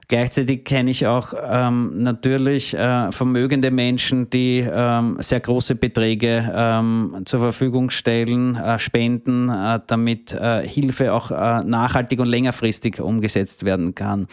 [0.08, 7.24] Gleichzeitig kenne ich auch ähm, natürlich äh, vermögende Menschen, die ähm, sehr große Beträge ähm,
[7.26, 13.65] zur Verfügung stellen, äh, spenden, äh, damit äh, Hilfe auch äh, nachhaltig und längerfristig umgesetzt
[13.65, 14.28] werden kann.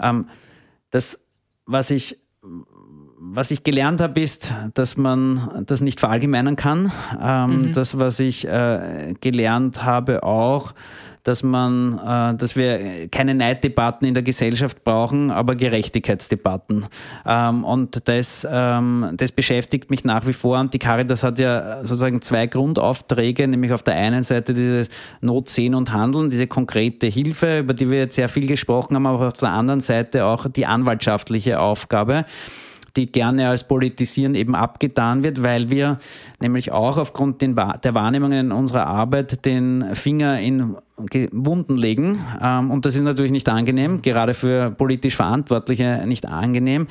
[0.00, 0.28] Ähm,
[0.90, 1.18] das,
[1.66, 2.18] was ich
[3.24, 6.90] was ich gelernt habe, ist, dass man das nicht verallgemeinern kann.
[7.22, 7.72] Ähm, mhm.
[7.72, 10.74] Das, was ich äh, gelernt habe auch,
[11.22, 16.86] dass man, äh, dass wir keine Neiddebatten in der Gesellschaft brauchen, aber Gerechtigkeitsdebatten.
[17.24, 20.58] Ähm, und das, ähm, das beschäftigt mich nach wie vor.
[20.58, 24.88] Und die Caritas hat ja sozusagen zwei Grundaufträge, nämlich auf der einen Seite dieses
[25.20, 29.06] Not sehen und handeln, diese konkrete Hilfe, über die wir jetzt sehr viel gesprochen haben,
[29.06, 32.24] aber auf der anderen Seite auch die anwaltschaftliche Aufgabe
[32.96, 35.98] die gerne als Politisieren eben abgetan wird, weil wir
[36.40, 40.76] nämlich auch aufgrund der Wahrnehmungen unserer Arbeit den Finger in
[41.32, 42.18] Wunden legen.
[42.42, 46.86] Ähm, und das ist natürlich nicht angenehm, gerade für politisch Verantwortliche nicht angenehm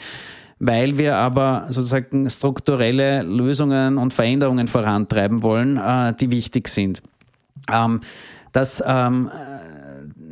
[0.63, 7.01] weil wir aber sozusagen strukturelle Lösungen und Veränderungen vorantreiben wollen, äh, die wichtig sind.
[7.67, 7.99] Ähm,
[8.51, 9.31] das ähm,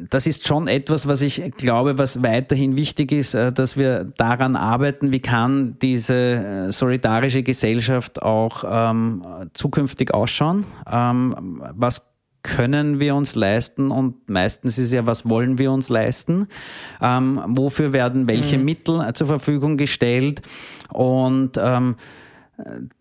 [0.10, 4.56] das ist schon etwas, was ich glaube, was weiterhin wichtig ist, äh, dass wir daran
[4.56, 10.66] arbeiten, wie kann diese äh, solidarische Gesellschaft auch ähm, zukünftig ausschauen.
[10.92, 12.10] Ähm, was
[12.42, 16.48] können wir uns leisten und meistens ist ja, was wollen wir uns leisten?
[17.02, 18.66] Ähm, wofür werden welche mhm.
[18.66, 20.42] Mittel zur Verfügung gestellt?
[20.90, 21.96] Und ähm,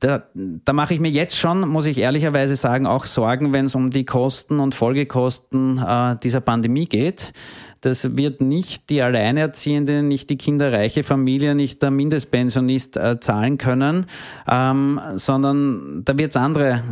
[0.01, 3.75] da, da mache ich mir jetzt schon, muss ich ehrlicherweise sagen, auch Sorgen, wenn es
[3.75, 7.33] um die Kosten und Folgekosten äh, dieser Pandemie geht.
[7.81, 14.07] Das wird nicht die Alleinerziehende, nicht die kinderreiche Familie, nicht der Mindestpensionist äh, zahlen können,
[14.49, 16.83] ähm, sondern da wird es andere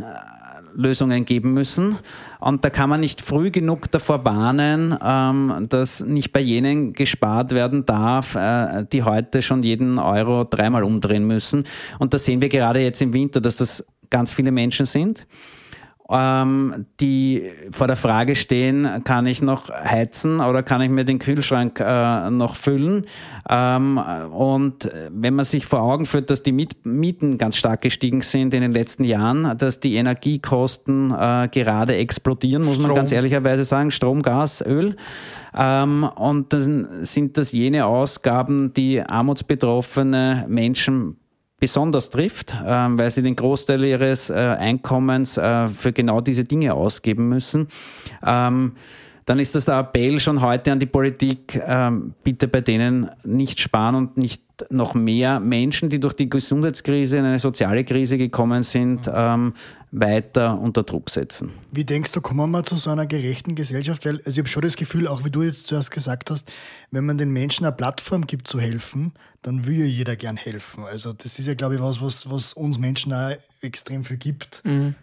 [0.77, 1.99] Lösungen geben müssen.
[2.39, 7.53] Und da kann man nicht früh genug davor warnen, ähm, dass nicht bei jenen gespart
[7.53, 11.65] werden darf, äh, die heute schon jeden Euro dreimal umdrehen müssen.
[11.99, 15.27] Und da sehen wir gerade jetzt im Winter, dass das ganz viele Menschen sind
[16.11, 21.19] ähm, die vor der Frage stehen, kann ich noch heizen oder kann ich mir den
[21.19, 23.07] Kühlschrank äh, noch füllen?
[23.49, 23.99] Ähm,
[24.31, 28.63] und wenn man sich vor Augen führt, dass die Mieten ganz stark gestiegen sind in
[28.63, 32.89] den letzten Jahren, dass die Energiekosten äh, gerade explodieren, muss Strom.
[32.89, 34.97] man ganz ehrlicherweise sagen, Strom, Gas, Öl.
[35.57, 41.17] Ähm, und dann sind das jene Ausgaben, die armutsbetroffene Menschen
[41.59, 46.75] besonders trifft, ähm, weil sie den Großteil ihres äh, Einkommens äh, für genau diese Dinge
[46.75, 47.69] ausgeben müssen.
[48.25, 48.73] Ähm,
[49.25, 53.59] dann ist das der Appell schon heute an die Politik, ähm, bitte bei denen nicht
[53.59, 58.63] sparen und nicht noch mehr Menschen, die durch die Gesundheitskrise in eine soziale Krise gekommen
[58.63, 59.55] sind, ähm,
[59.99, 61.53] weiter unter Druck setzen.
[61.73, 64.05] Wie denkst du, kommen wir zu so einer gerechten Gesellschaft?
[64.05, 66.53] Weil, also ich habe schon das Gefühl, auch wie du jetzt zuerst gesagt hast,
[66.91, 70.85] wenn man den Menschen eine Plattform gibt zu helfen, dann will ja jeder gern helfen.
[70.85, 74.63] Also das ist ja, glaube ich, was, was, was uns Menschen auch extrem viel gibt,
[74.65, 74.95] mhm.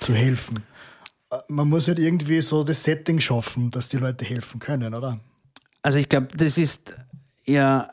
[0.00, 0.64] zu helfen.
[1.48, 5.20] Man muss halt irgendwie so das Setting schaffen, dass die Leute helfen können, oder?
[5.82, 6.94] Also ich glaube, das ist
[7.44, 7.90] ja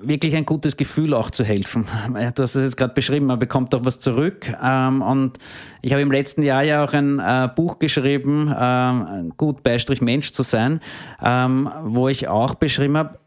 [0.00, 1.86] wirklich ein gutes Gefühl auch zu helfen.
[2.34, 4.52] Du hast es jetzt gerade beschrieben, man bekommt auch was zurück.
[4.62, 5.38] Ähm, und
[5.82, 10.32] ich habe im letzten Jahr ja auch ein äh, Buch geschrieben, ähm, Gut Beistrich Mensch
[10.32, 10.80] zu sein,
[11.22, 13.18] ähm, wo ich auch beschrieben habe,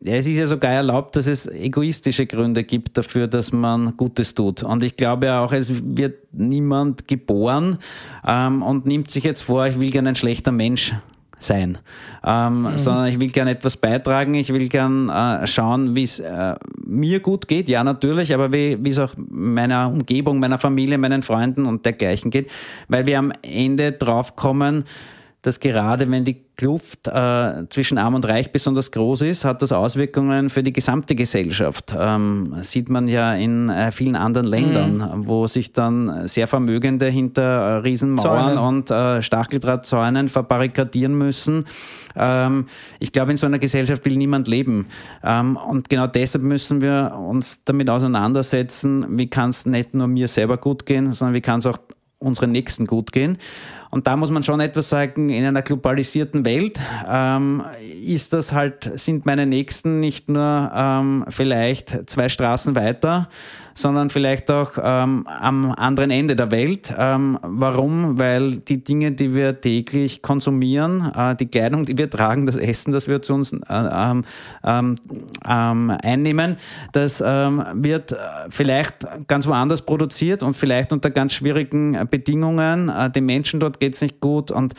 [0.00, 4.34] ja, es ist ja sogar erlaubt, dass es egoistische Gründe gibt dafür, dass man Gutes
[4.34, 4.62] tut.
[4.62, 7.78] Und ich glaube auch, es wird niemand geboren
[8.26, 10.92] ähm, und nimmt sich jetzt vor, ich will gerne ein schlechter Mensch
[11.44, 11.78] sein,
[12.24, 12.78] ähm, mhm.
[12.78, 16.54] sondern ich will gerne etwas beitragen, ich will gerne äh, schauen, wie es äh,
[16.84, 21.66] mir gut geht, ja natürlich, aber wie es auch meiner Umgebung, meiner Familie, meinen Freunden
[21.66, 22.50] und dergleichen geht,
[22.88, 24.84] weil wir am Ende drauf kommen,
[25.44, 29.72] dass gerade wenn die Kluft äh, zwischen Arm und Reich besonders groß ist, hat das
[29.72, 31.94] Auswirkungen für die gesamte Gesellschaft.
[31.98, 35.26] Ähm, sieht man ja in äh, vielen anderen Ländern, mhm.
[35.26, 38.58] wo sich dann sehr Vermögende hinter äh, Riesenmauern Zäunen.
[38.58, 41.66] und äh, Stacheldrahtzäunen verbarrikadieren müssen.
[42.16, 42.64] Ähm,
[42.98, 44.86] ich glaube, in so einer Gesellschaft will niemand leben.
[45.22, 50.28] Ähm, und genau deshalb müssen wir uns damit auseinandersetzen, wie kann es nicht nur mir
[50.28, 51.76] selber gut gehen, sondern wie kann es auch
[52.24, 53.38] unseren Nächsten gut gehen.
[53.94, 57.62] Und da muss man schon etwas sagen, in einer globalisierten Welt ähm,
[58.04, 63.28] ist das halt, sind meine Nächsten nicht nur ähm, vielleicht zwei Straßen weiter,
[63.74, 66.94] sondern vielleicht auch ähm, am anderen Ende der Welt.
[66.96, 68.18] Ähm, warum?
[68.18, 72.92] Weil die Dinge, die wir täglich konsumieren, äh, die Kleidung, die wir tragen, das Essen,
[72.92, 74.24] das wir zu uns äh, ähm,
[74.64, 76.56] ähm, einnehmen,
[76.92, 78.14] das wird
[78.50, 82.88] vielleicht ganz woanders produziert und vielleicht unter ganz schwierigen Bedingungen.
[82.88, 84.74] Äh, den Menschen dort geht es nicht gut und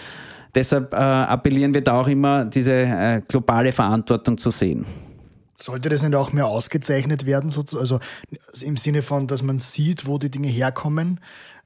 [0.53, 4.85] deshalb äh, appellieren wir da auch immer, diese äh, globale Verantwortung zu sehen.
[5.57, 7.99] Sollte das nicht auch mehr ausgezeichnet werden, also
[8.61, 11.19] im Sinne von, dass man sieht, wo die Dinge herkommen?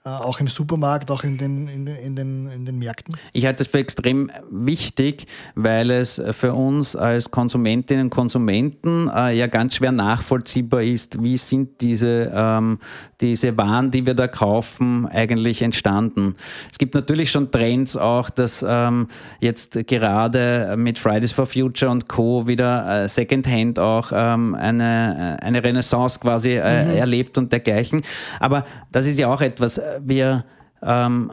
[0.06, 3.18] Äh, auch im Supermarkt, auch in den, in, in, den, in den Märkten?
[3.34, 5.26] Ich halte das für extrem wichtig,
[5.56, 11.36] weil es für uns als Konsumentinnen und Konsumenten äh, ja ganz schwer nachvollziehbar ist, wie
[11.36, 12.80] sind diese, ähm,
[13.20, 16.36] diese Waren, die wir da kaufen, eigentlich entstanden.
[16.72, 19.10] Es gibt natürlich schon Trends auch, dass ähm,
[19.42, 22.48] jetzt gerade mit Fridays for Future und Co.
[22.48, 26.92] wieder äh, Secondhand auch ähm, eine, eine Renaissance quasi äh, mhm.
[26.92, 28.02] erlebt und dergleichen.
[28.40, 30.46] Aber das ist ja auch etwas, wir
[30.82, 31.32] ähm,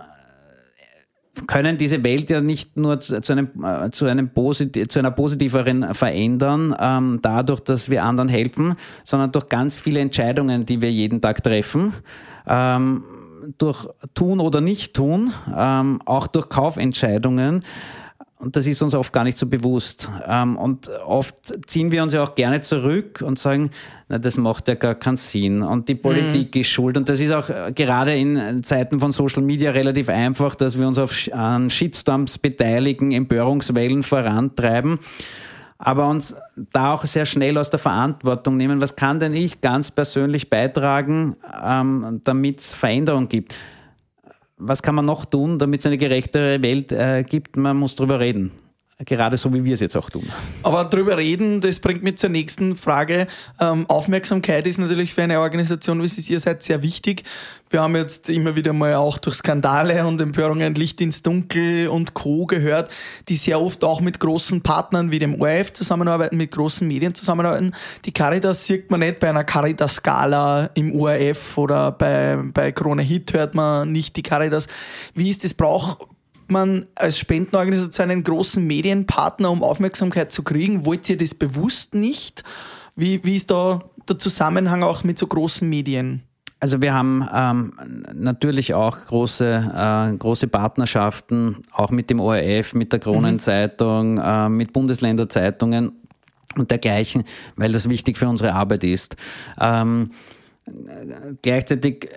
[1.47, 5.95] können diese Welt ja nicht nur zu, einem, äh, zu, einem posit zu einer positiveren
[5.95, 11.21] verändern, ähm, dadurch, dass wir anderen helfen, sondern durch ganz viele Entscheidungen, die wir jeden
[11.21, 11.93] Tag treffen.
[12.47, 13.05] Ähm,
[13.59, 17.63] durch tun oder nicht tun, ähm, auch durch Kaufentscheidungen.
[18.39, 20.11] Und das ist uns oft gar nicht so bewusst.
[20.27, 23.71] Ähm, und oft ziehen wir uns ja auch gerne zurück und sagen,
[24.09, 25.63] na, das macht ja gar keinen Sinn.
[25.63, 26.61] Und die Politik mhm.
[26.61, 26.97] ist schuld.
[26.99, 30.87] Und das ist auch äh, gerade in Zeiten von Social Media relativ einfach, dass wir
[30.87, 34.99] uns auf, an Shitstorms beteiligen, Empörungswellen vorantreiben
[35.79, 36.35] aber uns
[36.73, 38.81] da auch sehr schnell aus der Verantwortung nehmen.
[38.81, 43.55] Was kann denn ich ganz persönlich beitragen, ähm, damit es Veränderung gibt?
[44.57, 47.57] Was kann man noch tun, damit es eine gerechtere Welt äh, gibt?
[47.57, 48.53] Man muss darüber reden.
[49.05, 50.25] Gerade so, wie wir es jetzt auch tun.
[50.63, 53.27] Aber drüber reden, das bringt mich zur nächsten Frage.
[53.61, 57.25] Ähm, Aufmerksamkeit ist natürlich für eine Organisation, wie es ihr seid, sehr wichtig.
[57.77, 62.15] Wir haben jetzt immer wieder mal auch durch Skandale und Empörungen Licht ins Dunkel und
[62.15, 62.47] Co.
[62.47, 62.91] gehört,
[63.29, 67.75] die sehr oft auch mit großen Partnern wie dem ORF zusammenarbeiten, mit großen Medien zusammenarbeiten.
[68.07, 73.35] Die Caritas sieht man nicht bei einer Caritas-Gala im ORF oder bei, bei Krone Hit
[73.35, 74.69] hört man nicht die Caritas.
[75.13, 75.53] Wie ist das?
[75.53, 75.99] Braucht
[76.49, 80.87] man als Spendenorganisation einen großen Medienpartner, um Aufmerksamkeit zu kriegen?
[80.87, 82.43] Wollt ihr das bewusst nicht?
[82.95, 86.23] Wie, wie ist da der Zusammenhang auch mit so großen Medien?
[86.59, 87.73] Also wir haben ähm,
[88.15, 89.45] natürlich auch große,
[90.15, 94.23] äh, große Partnerschaften, auch mit dem ORF, mit der Kronenzeitung, mhm.
[94.25, 95.93] äh, mit Bundesländerzeitungen
[96.57, 97.25] und dergleichen,
[97.57, 99.17] weil das wichtig für unsere Arbeit ist.
[99.61, 100.11] Ähm,
[101.43, 102.09] gleichzeitig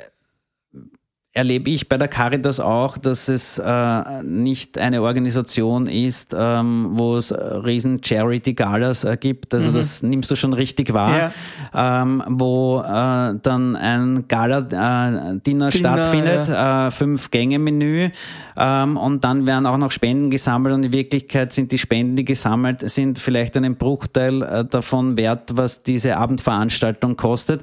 [1.32, 7.18] erlebe ich bei der Caritas auch, dass es äh, nicht eine Organisation ist, ähm, wo
[7.18, 9.54] es riesen Charity-Galas äh, gibt.
[9.54, 9.74] Also mhm.
[9.76, 11.32] das nimmst du schon richtig wahr,
[11.74, 12.02] ja.
[12.02, 16.88] ähm, wo äh, dann ein Gala-Dinner stattfindet, ja.
[16.88, 18.10] äh, fünf Gänge-Menü
[18.58, 22.26] ähm, und dann werden auch noch Spenden gesammelt und in Wirklichkeit sind die Spenden, die
[22.26, 27.62] gesammelt sind, vielleicht einen Bruchteil äh, davon wert, was diese Abendveranstaltung kostet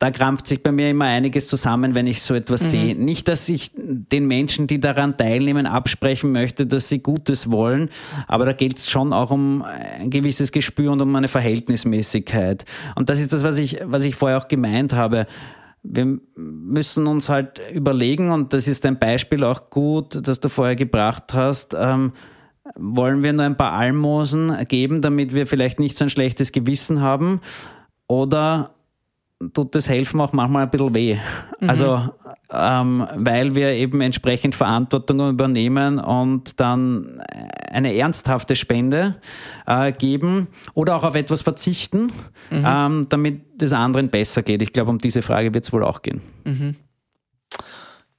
[0.00, 2.68] da krampft sich bei mir immer einiges zusammen, wenn ich so etwas mhm.
[2.68, 2.94] sehe.
[2.96, 7.88] Nicht, dass ich den Menschen, die daran teilnehmen, absprechen möchte, dass sie Gutes wollen,
[8.26, 12.64] aber da geht es schon auch um ein gewisses Gespür und um eine Verhältnismäßigkeit.
[12.96, 15.26] Und das ist das, was ich, was ich vorher auch gemeint habe.
[15.84, 20.74] Wir müssen uns halt überlegen, und das ist ein Beispiel auch gut, das du vorher
[20.74, 22.12] gebracht hast, ähm,
[22.74, 27.02] wollen wir nur ein paar Almosen geben, damit wir vielleicht nicht so ein schlechtes Gewissen
[27.02, 27.40] haben?
[28.08, 28.74] Oder
[29.52, 31.18] tut das Helfen auch manchmal ein bisschen weh.
[31.60, 31.70] Mhm.
[31.70, 32.08] Also,
[32.50, 37.22] ähm, weil wir eben entsprechend Verantwortung übernehmen und dann
[37.70, 39.16] eine ernsthafte Spende
[39.66, 42.12] äh, geben oder auch auf etwas verzichten,
[42.50, 42.64] mhm.
[42.66, 44.62] ähm, damit es anderen besser geht.
[44.62, 46.20] Ich glaube, um diese Frage wird es wohl auch gehen.
[46.44, 46.76] Mhm.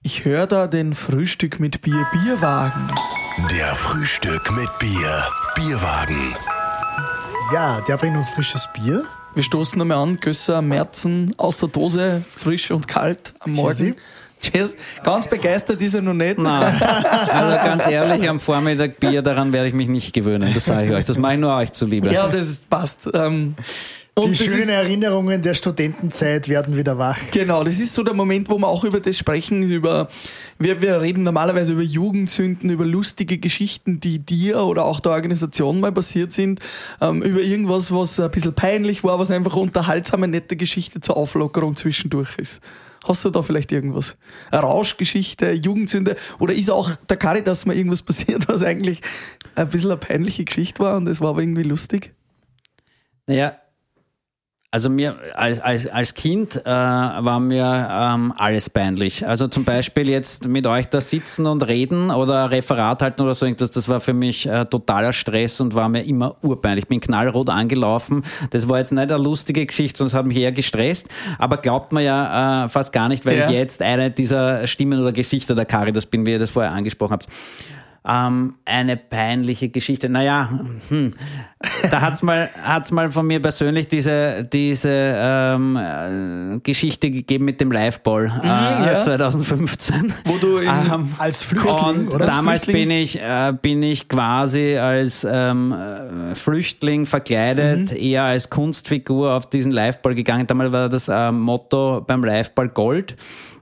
[0.01, 2.91] Ich höre da den Frühstück mit Bier Bierwagen.
[3.51, 5.24] Der Frühstück mit Bier
[5.55, 6.36] Bierwagen.
[7.53, 9.03] Ja, der bringt uns frisches Bier.
[9.36, 13.95] Wir stoßen nochmal an, Gösser Merzen aus der Dose, frisch und kalt am Morgen.
[14.39, 14.77] Cheers.
[15.03, 16.38] Ganz begeistert ist er noch nicht.
[16.38, 16.81] Nein.
[16.81, 20.53] Also ganz ehrlich, am Vormittag Bier, daran werde ich mich nicht gewöhnen.
[20.53, 21.05] Das sage ich euch.
[21.05, 22.09] Das mache ich nur euch zuliebe.
[22.13, 23.09] Ja, das ist, passt.
[23.13, 23.55] Ähm,
[24.16, 27.20] und die schönen Erinnerungen der Studentenzeit werden wieder wach.
[27.32, 30.07] Genau, das ist so der Moment, wo wir auch über das sprechen, über,
[30.57, 35.82] wir, wir reden normalerweise über Jugendsünden, über lustige Geschichten, die dir oder auch der Organisation
[35.82, 36.61] mal passiert sind,
[37.01, 41.76] ähm, über irgendwas, was ein bisschen peinlich war, was einfach unterhaltsame, nette Geschichte zur Auflockerung
[41.76, 42.61] zwischendurch ist.
[43.05, 44.16] Hast du da vielleicht irgendwas?
[44.49, 46.16] Eine Rauschgeschichte, Jugendsünde?
[46.39, 49.01] Oder ist auch der Caritas mal irgendwas passiert, was eigentlich
[49.55, 52.13] ein bisschen eine peinliche Geschichte war und es war aber irgendwie lustig?
[53.28, 53.57] Naja,
[54.72, 59.26] also mir als, als, als Kind äh, war mir ähm, alles peinlich.
[59.26, 63.45] Also zum Beispiel jetzt mit euch da sitzen und reden oder Referat halten oder so
[63.45, 66.84] irgendwas, das war für mich äh, totaler Stress und war mir immer urpeinlich.
[66.84, 68.24] Ich bin knallrot angelaufen.
[68.49, 71.07] Das war jetzt nicht eine lustige Geschichte, sonst hat mich eher gestresst.
[71.39, 73.47] Aber glaubt man ja äh, fast gar nicht, weil ja.
[73.47, 76.74] ich jetzt eine dieser Stimmen oder Gesichter der Kari, das bin, wie ihr das vorher
[76.74, 77.28] angesprochen habt.
[78.08, 80.10] Ähm, eine peinliche Geschichte.
[80.10, 80.49] Naja,
[80.89, 81.12] hm,
[81.89, 87.60] da hat's mal, hat's mal von mir persönlich diese, diese ähm, äh, Geschichte gegeben mit
[87.62, 88.99] dem Liveball äh, ja.
[88.99, 90.14] 2015.
[90.26, 91.74] Wo du in, Ähm, Als Flüchtling,
[92.08, 92.26] und oder?
[92.28, 92.89] damals Flüchtling?
[92.89, 97.97] bin ich, äh, bin ich quasi als ähm, äh, Flüchtling verkleidet, Mhm.
[97.97, 100.45] eher als Kunstfigur auf diesen Liveball gegangen.
[100.47, 103.16] Damals war das äh, Motto beim Liveball Gold.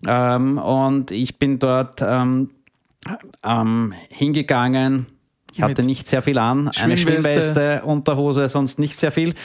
[0.05, 2.49] Ähm, und ich bin dort ähm,
[3.43, 5.07] ähm, hingegangen.
[5.53, 6.69] Ich hatte nicht sehr viel an.
[6.69, 7.83] Eine Schwimmweste.
[7.83, 9.35] Unterhose, sonst nicht sehr viel.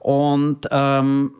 [0.00, 1.30] Und ähm,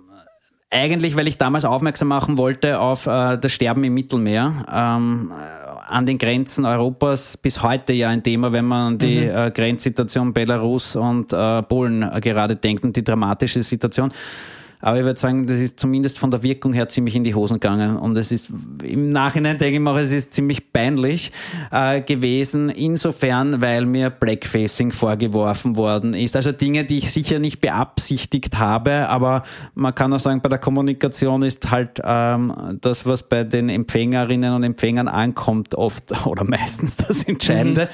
[0.71, 5.93] eigentlich, weil ich damals aufmerksam machen wollte auf äh, das Sterben im Mittelmeer, ähm, äh,
[5.93, 10.33] an den Grenzen Europas, bis heute ja ein Thema, wenn man an die äh, Grenzsituation
[10.33, 14.13] Belarus und äh, Polen äh, gerade denkt und die dramatische Situation.
[14.85, 17.55] Aber ich würde sagen, das ist zumindest von der Wirkung her ziemlich in die Hosen
[17.55, 17.97] gegangen.
[17.97, 18.51] Und es ist
[18.83, 21.33] im Nachhinein denke ich mal, es ist ziemlich peinlich
[21.71, 26.37] äh, gewesen, insofern, weil mir Blackfacing vorgeworfen worden ist.
[26.37, 30.59] Also Dinge, die ich sicher nicht beabsichtigt habe, aber man kann auch sagen, bei der
[30.59, 36.99] Kommunikation ist halt ähm, das, was bei den Empfängerinnen und Empfängern ankommt, oft oder meistens
[36.99, 37.89] das Entscheidende.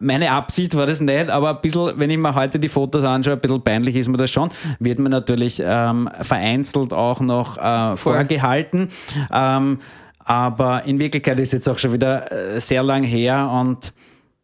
[0.00, 3.34] Meine Absicht war das nicht, aber ein bisschen, wenn ich mir heute die Fotos anschaue,
[3.34, 4.48] ein bisschen peinlich ist mir das schon.
[4.78, 8.88] Wird mir natürlich ähm, vereinzelt auch noch äh, vorgehalten.
[9.32, 9.78] Ähm,
[10.24, 13.92] aber in Wirklichkeit ist jetzt auch schon wieder äh, sehr lang her und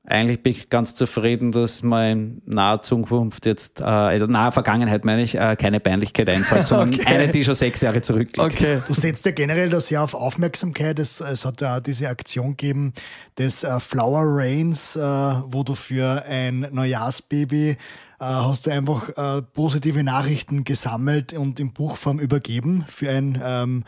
[0.04, 5.04] eigentlich bin ich ganz zufrieden, dass mir in naher Zukunft jetzt, äh, in naher Vergangenheit
[5.04, 7.06] meine ich, äh, keine Peinlichkeit einfällt, sondern Okay.
[7.06, 8.40] eine, die schon sechs Jahre zurückliegt.
[8.40, 8.82] okay.
[8.86, 10.98] Du setzt ja generell das sehr auf Aufmerksamkeit.
[10.98, 12.92] Es, es hat ja auch diese Aktion gegeben
[13.38, 17.76] des äh, Flower Rains, äh, wo du für ein Neujahrsbaby äh,
[18.18, 23.84] hast du einfach äh, positive Nachrichten gesammelt und in Buchform übergeben für ein, ähm,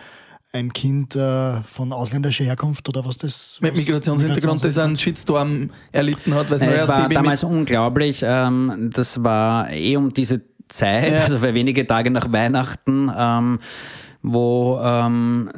[0.55, 5.71] ein Kind äh, von ausländischer Herkunft oder was das Mit was- Migrationshintergrund, das einen Shitstorm
[5.91, 8.21] erlitten hat, weil es Nein, es war Neujahrsbaby damals mit unglaublich.
[8.23, 11.25] Ähm, das war eh um diese Zeit, Ja.
[11.25, 13.59] also für wenige Tage nach Weihnachten, ähm,
[14.23, 15.51] wo ähm,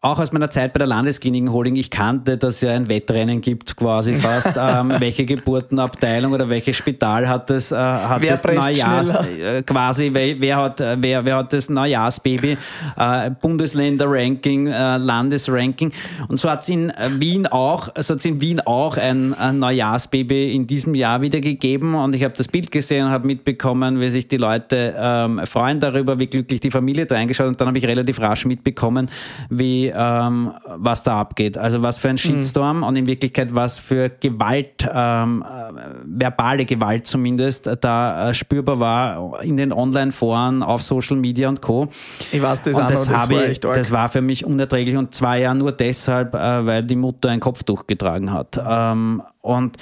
[0.00, 3.40] auch aus meiner Zeit bei der Landeskliniken Holding, ich kannte, dass es ja ein Wettrennen
[3.40, 4.52] gibt, quasi fast.
[4.56, 10.10] ähm, welche Geburtenabteilung oder welches Spital hat das, äh, hat Wer das Neujahrs, äh, quasi,
[10.12, 12.56] wer, wer, hat, äh, wer, wer hat das Neujahrsbaby,
[12.96, 15.92] äh, Bundesländer-Ranking, äh, Landesranking.
[16.28, 19.58] Und so hat es in äh, Wien auch, so hat in Wien auch ein, ein
[19.58, 21.96] Neujahrsbaby in diesem Jahr wieder gegeben.
[21.96, 25.80] Und ich habe das Bild gesehen und habe mitbekommen, wie sich die Leute ähm, freuen
[25.80, 27.48] darüber, wie glücklich die Familie da eingeschaut.
[27.48, 29.10] Und dann habe ich relativ rasch mitbekommen,
[29.50, 31.58] wie ähm, was da abgeht.
[31.58, 35.72] Also was für ein Shitstorm und in Wirklichkeit was für Gewalt, ähm, äh,
[36.04, 41.88] verbale Gewalt zumindest, da äh, spürbar war in den Online-Foren, auf Social Media und Co.
[42.32, 44.44] Ich weiß das auch Und das, noch, das habe war ich, das war für mich
[44.44, 48.60] unerträglich und zwar ja nur deshalb, äh, weil die Mutter ein Kopftuch getragen hat.
[48.66, 49.76] Ähm, und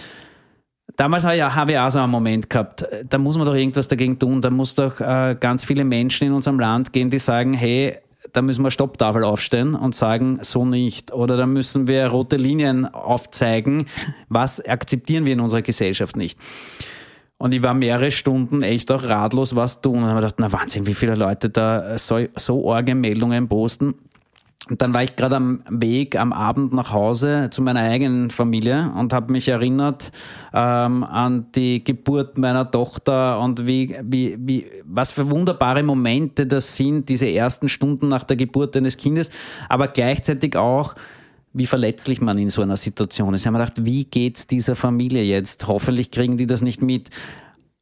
[0.97, 4.19] damals habe ich, ich auch so einen Moment gehabt, da muss man doch irgendwas dagegen
[4.19, 4.41] tun.
[4.41, 7.99] Da muss doch äh, ganz viele Menschen in unserem Land gehen, die sagen, hey,
[8.37, 11.13] da müssen wir Stopptafel aufstellen und sagen, so nicht.
[11.13, 13.87] Oder da müssen wir rote Linien aufzeigen,
[14.29, 16.39] was akzeptieren wir in unserer Gesellschaft nicht.
[17.39, 19.97] Und ich war mehrere Stunden echt auch ratlos, was tun.
[19.97, 23.95] Und habe mir gedacht, na Wahnsinn, wie viele Leute da so, so arge Meldungen posten.
[24.69, 28.93] Und dann war ich gerade am Weg am Abend nach Hause zu meiner eigenen Familie
[28.97, 30.11] und habe mich erinnert
[30.53, 36.77] ähm, an die Geburt meiner Tochter und wie, wie, wie, was für wunderbare Momente das
[36.77, 39.31] sind, diese ersten Stunden nach der Geburt eines Kindes,
[39.69, 40.95] aber gleichzeitig auch,
[41.53, 43.43] wie verletzlich man in so einer Situation ist.
[43.43, 45.69] Ich habe mir gedacht, wie geht's dieser Familie jetzt?
[45.69, 47.11] Hoffentlich kriegen die das nicht mit.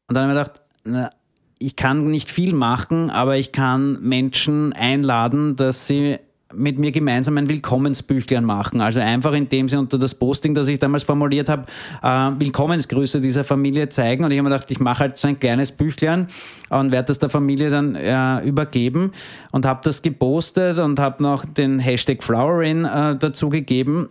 [0.07, 1.11] Und dann habe ich mir gedacht, na,
[1.59, 6.19] ich kann nicht viel machen, aber ich kann Menschen einladen, dass sie
[6.57, 8.81] mit mir gemeinsam ein Willkommensbüchlein machen.
[8.81, 11.65] Also einfach indem sie unter das Posting, das ich damals formuliert habe,
[12.03, 14.25] äh, Willkommensgrüße dieser Familie zeigen.
[14.25, 16.29] Und ich habe mir gedacht, ich mache halt so ein kleines Büchlein
[16.71, 19.13] und werde das der Familie dann äh, übergeben
[19.53, 24.09] und habe das gepostet und habe noch den Hashtag Flowering äh, dazu gegeben.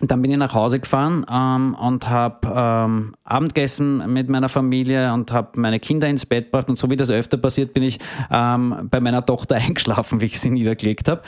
[0.00, 5.30] Dann bin ich nach Hause gefahren ähm, und habe ähm, Abendessen mit meiner Familie und
[5.30, 6.68] habe meine Kinder ins Bett gebracht.
[6.68, 10.40] Und so wie das öfter passiert, bin ich ähm, bei meiner Tochter eingeschlafen, wie ich
[10.40, 11.22] sie niedergelegt habe.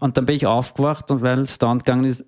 [0.00, 2.24] Und dann bin ich aufgewacht und weil es dauernd gegangen ist,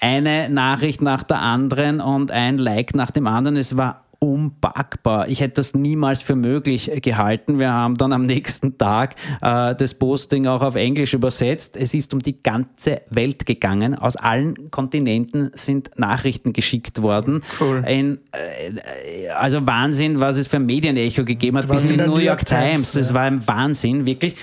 [0.00, 3.56] eine Nachricht nach der anderen und ein Like nach dem anderen.
[3.56, 5.28] Es war unpackbar.
[5.28, 7.58] Ich hätte das niemals für möglich gehalten.
[7.58, 11.76] Wir haben dann am nächsten Tag äh, das Posting auch auf Englisch übersetzt.
[11.76, 13.96] Es ist um die ganze Welt gegangen.
[13.96, 17.42] Aus allen Kontinenten sind Nachrichten geschickt worden.
[17.60, 17.82] Cool.
[17.84, 22.18] Ein, äh, also Wahnsinn, was es für ein Medienecho gegeben hat, bis in die New
[22.18, 22.92] York Times.
[22.92, 23.14] Das ja.
[23.16, 24.36] war ein Wahnsinn, wirklich.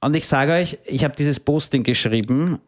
[0.00, 2.58] Und ich sage euch, ich habe dieses Posting geschrieben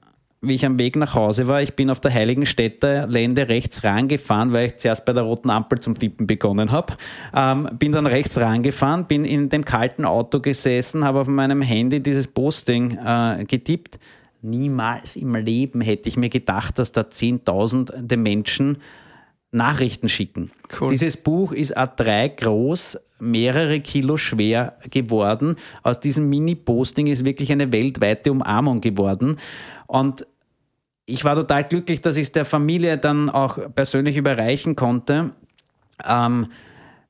[0.44, 4.52] wie ich am Weg nach Hause war, ich bin auf der Heiligenstädter Lände rechts rangefahren,
[4.52, 6.96] weil ich zuerst bei der roten Ampel zum Tippen begonnen habe.
[7.32, 12.02] Ähm, bin dann rechts rangefahren, bin in dem kalten Auto gesessen, habe auf meinem Handy
[12.02, 14.00] dieses Posting äh, getippt.
[14.42, 18.78] Niemals im Leben hätte ich mir gedacht, dass da zehntausende Menschen
[19.52, 20.50] Nachrichten schicken.
[20.80, 20.88] Cool.
[20.88, 25.56] Dieses Buch ist A3 groß, mehrere Kilo schwer geworden.
[25.84, 29.36] Aus diesem Mini-Posting ist wirklich eine weltweite Umarmung geworden.
[29.86, 30.26] Und
[31.12, 35.30] ich war total glücklich, dass ich es der Familie dann auch persönlich überreichen konnte.
[36.06, 36.46] Ähm,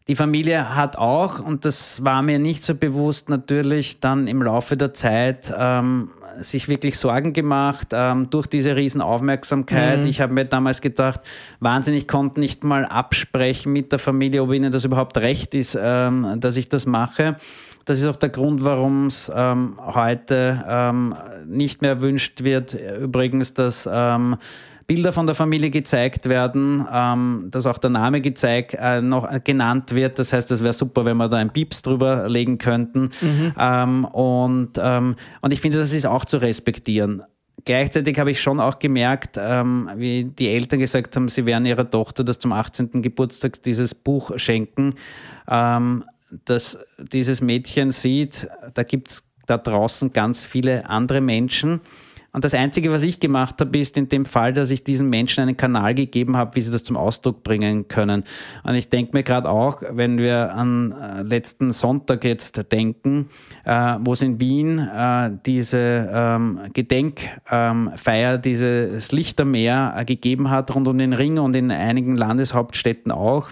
[0.08, 4.76] die Familie hat auch, und das war mir nicht so bewusst, natürlich dann im Laufe
[4.76, 10.02] der Zeit ähm, sich wirklich Sorgen gemacht ähm, durch diese Riesenaufmerksamkeit.
[10.02, 10.06] Mhm.
[10.06, 11.20] Ich habe mir damals gedacht,
[11.60, 15.78] Wahnsinn, ich konnte nicht mal absprechen mit der Familie, ob ihnen das überhaupt recht ist,
[15.80, 17.36] ähm, dass ich das mache.
[17.84, 21.14] Das ist auch der Grund, warum es ähm, heute ähm,
[21.46, 24.36] nicht mehr erwünscht wird, übrigens, dass ähm,
[24.86, 29.94] Bilder von der Familie gezeigt werden, ähm, dass auch der Name gezeigt, äh, noch genannt
[29.94, 30.18] wird.
[30.18, 33.10] Das heißt, es wäre super, wenn wir da ein Pieps drüber legen könnten.
[33.20, 33.54] Mhm.
[33.58, 37.22] Ähm, und, ähm, und ich finde, das ist auch zu respektieren.
[37.64, 41.88] Gleichzeitig habe ich schon auch gemerkt, ähm, wie die Eltern gesagt haben, sie werden ihrer
[41.88, 43.02] Tochter das zum 18.
[43.02, 44.94] Geburtstag dieses Buch schenken,
[45.48, 46.04] ähm,
[46.44, 51.80] dass dieses Mädchen sieht, da gibt es da draußen ganz viele andere Menschen
[52.34, 55.42] und das Einzige, was ich gemacht habe, ist in dem Fall, dass ich diesen Menschen
[55.42, 58.24] einen Kanal gegeben habe, wie sie das zum Ausdruck bringen können.
[58.64, 63.28] Und ich denke mir gerade auch, wenn wir an äh, letzten Sonntag jetzt denken,
[63.64, 70.74] äh, wo es in Wien äh, diese ähm, Gedenkfeier, ähm, dieses Lichtermeer äh, gegeben hat,
[70.74, 73.50] rund um den Ring und in einigen Landeshauptstädten auch.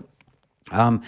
[0.73, 1.03] Ähm,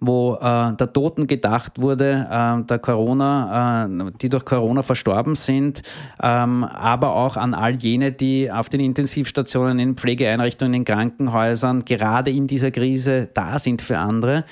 [0.00, 5.82] wo äh, der Toten gedacht wurde, äh, der Corona, äh, die durch Corona verstorben sind,
[6.22, 12.30] ähm, aber auch an all jene, die auf den Intensivstationen, in Pflegeeinrichtungen, in Krankenhäusern gerade
[12.30, 14.44] in dieser Krise da sind für andere.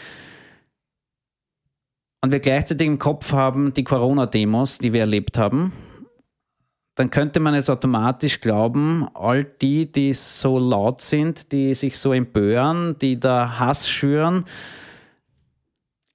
[2.25, 5.73] Und wir gleichzeitig im Kopf haben die Corona-Demos, die wir erlebt haben,
[6.95, 12.13] dann könnte man jetzt automatisch glauben, all die, die so laut sind, die sich so
[12.13, 14.45] empören, die da Hass schüren,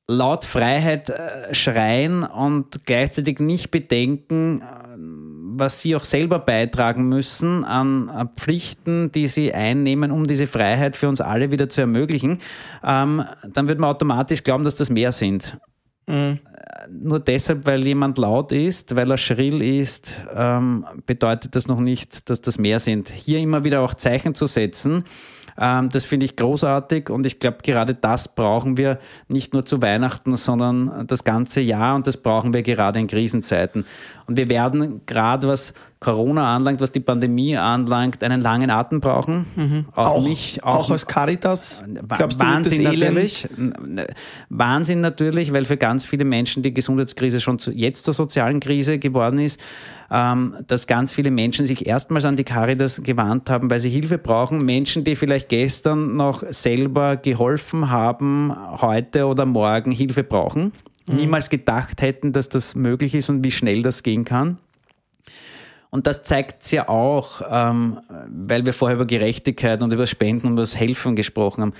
[0.08, 4.66] laut Freiheit äh, schreien und gleichzeitig nicht bedenken, äh,
[5.60, 11.10] was sie auch selber beitragen müssen an Pflichten, die sie einnehmen, um diese Freiheit für
[11.10, 12.40] uns alle wieder zu ermöglichen,
[12.84, 15.58] ähm, dann wird man automatisch glauben, dass das mehr sind.
[16.06, 16.40] Mhm.
[16.90, 22.30] Nur deshalb, weil jemand laut ist, weil er schrill ist, ähm, bedeutet das noch nicht,
[22.30, 23.10] dass das mehr sind.
[23.10, 25.04] Hier immer wieder auch Zeichen zu setzen,
[25.60, 29.82] ähm, das finde ich großartig und ich glaube, gerade das brauchen wir nicht nur zu
[29.82, 33.86] Weihnachten, sondern das ganze Jahr und das brauchen wir gerade in Krisenzeiten.
[34.28, 39.46] Und wir werden gerade was Corona anlangt, was die Pandemie anlangt, einen langen Atem brauchen.
[39.56, 39.86] Mhm.
[39.96, 40.64] Auch, auch, mich.
[40.64, 41.84] Auch, auch als Caritas.
[42.08, 43.48] Glaubst Wahnsinn du, natürlich.
[44.50, 49.00] Wahnsinn natürlich, weil für ganz viele Menschen die Gesundheitskrise schon zu, jetzt zur sozialen Krise
[49.00, 49.60] geworden ist.
[50.12, 54.18] Ähm, dass ganz viele Menschen sich erstmals an die Caritas gewandt haben, weil sie Hilfe
[54.18, 54.64] brauchen.
[54.64, 60.74] Menschen, die vielleicht gestern noch selber geholfen haben, heute oder morgen Hilfe brauchen.
[61.08, 61.16] Mhm.
[61.16, 64.58] Niemals gedacht hätten, dass das möglich ist und wie schnell das gehen kann.
[65.90, 70.48] Und das zeigt es ja auch, ähm, weil wir vorher über Gerechtigkeit und über Spenden
[70.48, 71.74] und über das Helfen gesprochen haben.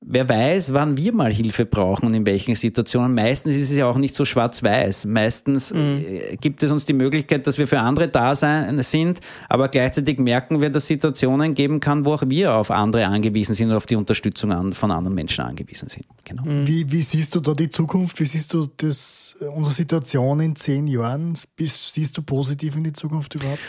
[0.00, 3.14] Wer weiß, wann wir mal Hilfe brauchen und in welchen Situationen.
[3.14, 5.06] Meistens ist es ja auch nicht so schwarz-weiß.
[5.06, 6.04] Meistens mhm.
[6.06, 9.18] Äh, gibt es uns die Möglichkeit, dass wir für andere da sein, sind,
[9.48, 13.56] aber gleichzeitig merken wir, dass es Situationen geben kann, wo auch wir auf andere angewiesen
[13.56, 16.06] sind und auf die Unterstützung an, von anderen Menschen angewiesen sind.
[16.24, 16.44] Genau.
[16.44, 16.66] Mhm.
[16.66, 18.20] Wie, wie siehst du da die Zukunft?
[18.20, 21.36] Wie siehst du das, unsere Situation in zehn Jahren?
[21.58, 23.60] Siehst du positiv in die Zukunft überhaupt?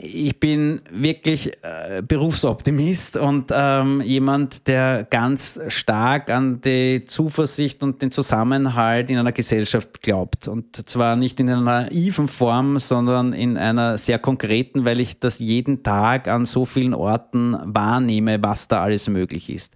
[0.00, 8.00] Ich bin wirklich äh, Berufsoptimist und ähm, jemand, der ganz stark an die Zuversicht und
[8.00, 10.46] den Zusammenhalt in einer Gesellschaft glaubt.
[10.46, 15.40] Und zwar nicht in einer naiven Form, sondern in einer sehr konkreten, weil ich das
[15.40, 19.74] jeden Tag an so vielen Orten wahrnehme, was da alles möglich ist.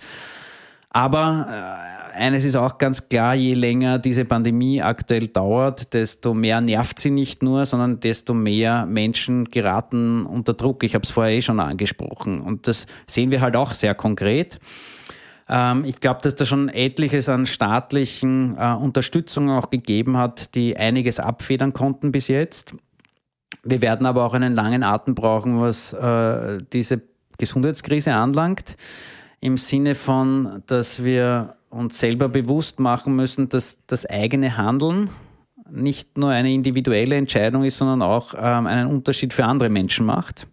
[0.90, 6.60] Aber äh, eines ist auch ganz klar, je länger diese Pandemie aktuell dauert, desto mehr
[6.60, 10.84] nervt sie nicht nur, sondern desto mehr Menschen geraten unter Druck.
[10.84, 12.40] Ich habe es vorher eh schon angesprochen.
[12.40, 14.58] Und das sehen wir halt auch sehr konkret.
[15.48, 20.76] Ähm, ich glaube, dass da schon etliches an staatlichen äh, Unterstützung auch gegeben hat, die
[20.76, 22.74] einiges abfedern konnten bis jetzt.
[23.62, 27.02] Wir werden aber auch einen langen Atem brauchen, was äh, diese
[27.38, 28.76] Gesundheitskrise anlangt,
[29.40, 35.10] im Sinne von, dass wir uns selber bewusst machen müssen, dass das eigene Handeln
[35.70, 40.46] nicht nur eine individuelle Entscheidung ist, sondern auch ähm, einen Unterschied für andere Menschen macht.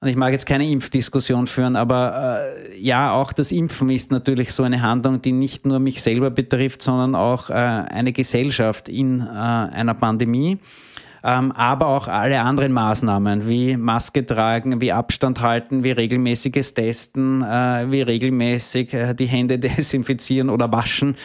[0.00, 4.52] Und ich mag jetzt keine Impfdiskussion führen, aber äh, ja, auch das Impfen ist natürlich
[4.52, 9.20] so eine Handlung, die nicht nur mich selber betrifft, sondern auch äh, eine Gesellschaft in
[9.20, 10.58] äh, einer Pandemie.
[11.24, 17.42] Ähm, aber auch alle anderen Maßnahmen wie Maske tragen, wie Abstand halten, wie regelmäßiges Testen,
[17.42, 21.16] äh, wie regelmäßig äh, die Hände desinfizieren oder waschen.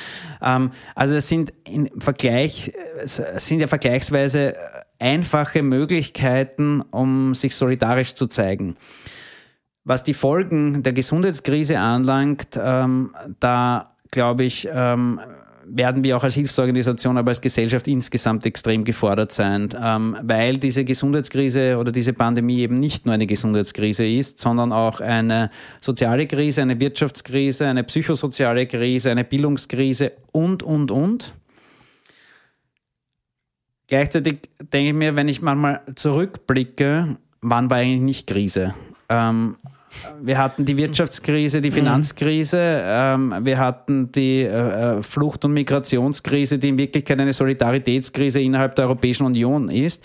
[0.41, 2.74] Ähm, also es sind im Vergleich,
[3.06, 4.56] sind ja vergleichsweise
[5.00, 8.76] einfache Möglichkeiten, um sich solidarisch zu zeigen.
[9.84, 15.20] Was die Folgen der Gesundheitskrise anlangt, ähm, da glaube ich, ähm,
[15.66, 20.84] werden wir auch als Hilfsorganisation, aber als Gesellschaft insgesamt extrem gefordert sein, ähm, weil diese
[20.84, 25.49] Gesundheitskrise oder diese Pandemie eben nicht nur eine Gesundheitskrise ist, sondern auch eine
[25.80, 31.34] soziale Krise, eine Wirtschaftskrise, eine psychosoziale Krise, eine Bildungskrise und, und, und.
[33.88, 38.74] Gleichzeitig denke ich mir, wenn ich manchmal zurückblicke, wann war eigentlich nicht Krise?
[39.09, 39.57] Ähm,
[40.22, 41.76] wir hatten die Wirtschaftskrise, die mhm.
[41.76, 48.41] Finanzkrise, ähm, wir hatten die äh, äh, Flucht- und Migrationskrise, die in Wirklichkeit eine Solidaritätskrise
[48.41, 50.04] innerhalb der Europäischen Union ist.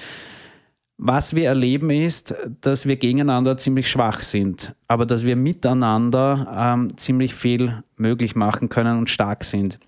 [1.00, 6.96] Was wir erleben ist, dass wir gegeneinander ziemlich schwach sind, aber dass wir miteinander ähm,
[6.96, 9.78] ziemlich viel möglich machen können und stark sind.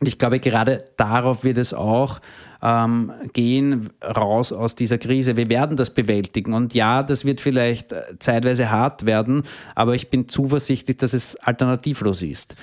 [0.00, 2.20] Und ich glaube, gerade darauf wird es auch
[2.62, 5.36] ähm, gehen, raus aus dieser Krise.
[5.36, 6.52] Wir werden das bewältigen.
[6.52, 9.42] Und ja, das wird vielleicht äh, zeitweise hart werden,
[9.74, 12.54] aber ich bin zuversichtlich, dass es alternativlos ist.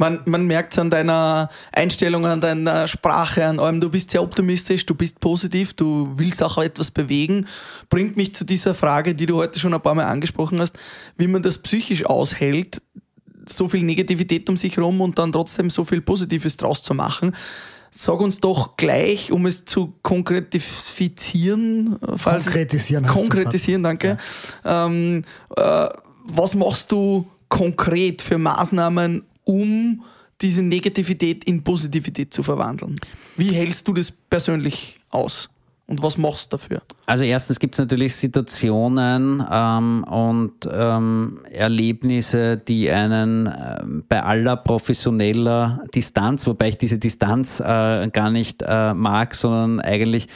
[0.00, 4.22] Man, man merkt es an deiner Einstellung, an deiner Sprache, an allem, du bist sehr
[4.22, 7.46] optimistisch, du bist positiv, du willst auch etwas bewegen.
[7.90, 10.78] Bringt mich zu dieser Frage, die du heute schon ein paar Mal angesprochen hast,
[11.18, 12.80] wie man das psychisch aushält,
[13.46, 17.34] so viel Negativität um sich herum und dann trotzdem so viel Positives draus zu machen.
[17.92, 24.18] Sag uns doch gleich, um es zu konkretifizieren, äh, falls konkretisieren, es, konkretisieren, danke.
[24.64, 24.86] Ja.
[24.86, 25.24] Ähm,
[25.56, 25.88] äh,
[26.24, 30.02] was machst du konkret für Maßnahmen, um
[30.40, 32.98] diese Negativität in Positivität zu verwandeln?
[33.36, 35.50] Wie hältst du das persönlich aus?
[35.90, 36.82] Und was machst du dafür?
[37.06, 44.56] Also erstens gibt es natürlich Situationen ähm, und ähm, Erlebnisse, die einen äh, bei aller
[44.56, 50.28] professioneller Distanz, wobei ich diese Distanz äh, gar nicht äh, mag, sondern eigentlich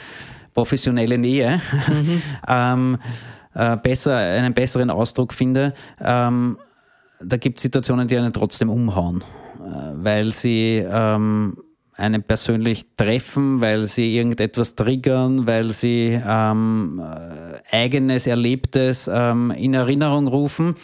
[0.53, 2.21] professionelle Nähe, mhm.
[2.49, 2.97] ähm,
[3.53, 5.73] äh, besser, einen besseren Ausdruck finde.
[6.01, 6.57] Ähm,
[7.21, 9.23] da gibt es Situationen, die einen trotzdem umhauen,
[9.59, 11.55] äh, weil sie ähm,
[11.97, 19.73] einen persönlich treffen, weil sie irgendetwas triggern, weil sie ähm, äh, eigenes Erlebtes ähm, in
[19.73, 20.75] Erinnerung rufen.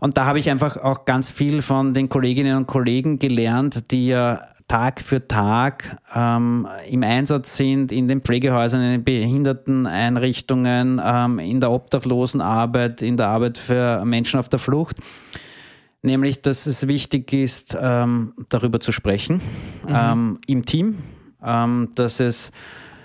[0.00, 4.08] Und da habe ich einfach auch ganz viel von den Kolleginnen und Kollegen gelernt, die
[4.08, 11.38] ja Tag für Tag ähm, im Einsatz sind in den Pflegehäusern, in den Behinderteneinrichtungen, ähm,
[11.38, 14.96] in der Obdachlosenarbeit, in der Arbeit für Menschen auf der Flucht
[16.04, 19.36] nämlich dass es wichtig ist, ähm, darüber zu sprechen
[19.86, 19.94] mhm.
[19.94, 20.98] ähm, im Team,
[21.42, 22.52] ähm, dass es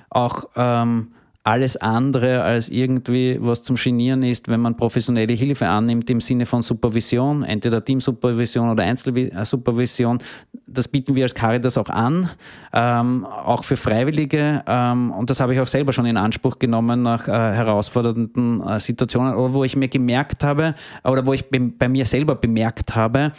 [0.09, 1.13] auch ähm,
[1.49, 6.45] alles andere als irgendwie was zum Genieren ist, wenn man professionelle Hilfe annimmt im Sinne
[6.45, 10.19] von Supervision, entweder Teamsupervision oder Einzelsupervision.
[10.67, 12.29] Das bieten wir als Caritas auch an,
[12.71, 14.63] ähm, auch für Freiwillige.
[14.67, 18.79] Ähm, und das habe ich auch selber schon in Anspruch genommen nach äh, herausfordernden äh,
[18.79, 23.31] Situationen, wo ich mir gemerkt habe, oder wo ich bei mir selber bemerkt habe,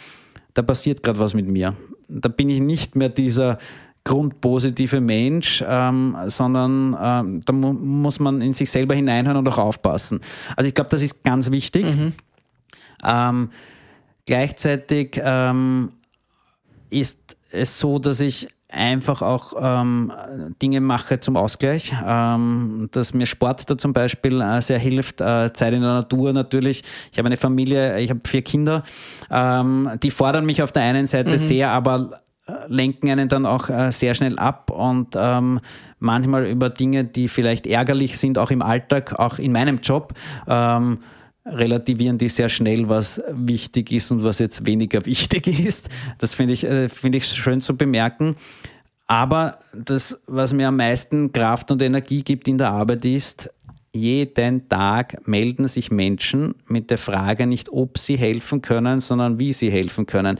[0.53, 1.75] da passiert gerade was mit mir.
[2.09, 3.57] Da bin ich nicht mehr dieser
[4.03, 9.59] grundpositive Mensch, ähm, sondern ähm, da mu muss man in sich selber hineinhören und auch
[9.59, 10.21] aufpassen.
[10.55, 11.85] Also ich glaube, das ist ganz wichtig.
[11.85, 12.13] Mhm.
[13.03, 13.49] Ähm,
[14.25, 15.89] gleichzeitig ähm,
[16.89, 20.11] ist es so, dass ich einfach auch ähm,
[20.61, 25.51] Dinge mache zum Ausgleich, ähm, dass mir Sport da zum Beispiel äh, sehr hilft, äh,
[25.53, 26.83] Zeit in der Natur natürlich.
[27.11, 28.83] Ich habe eine Familie, ich habe vier Kinder,
[29.29, 31.37] ähm, die fordern mich auf der einen Seite mhm.
[31.37, 32.21] sehr, aber
[32.67, 35.59] lenken einen dann auch äh, sehr schnell ab und ähm,
[35.99, 40.13] manchmal über Dinge, die vielleicht ärgerlich sind, auch im Alltag, auch in meinem Job.
[40.47, 40.99] Ähm,
[41.45, 45.89] relativieren die sehr schnell, was wichtig ist und was jetzt weniger wichtig ist.
[46.19, 48.35] Das finde ich, äh, finde ich schön zu bemerken.
[49.07, 53.49] Aber das, was mir am meisten Kraft und Energie gibt in der Arbeit ist,
[53.93, 59.51] jeden Tag melden sich Menschen mit der Frage nicht, ob sie helfen können, sondern wie
[59.51, 60.39] sie helfen können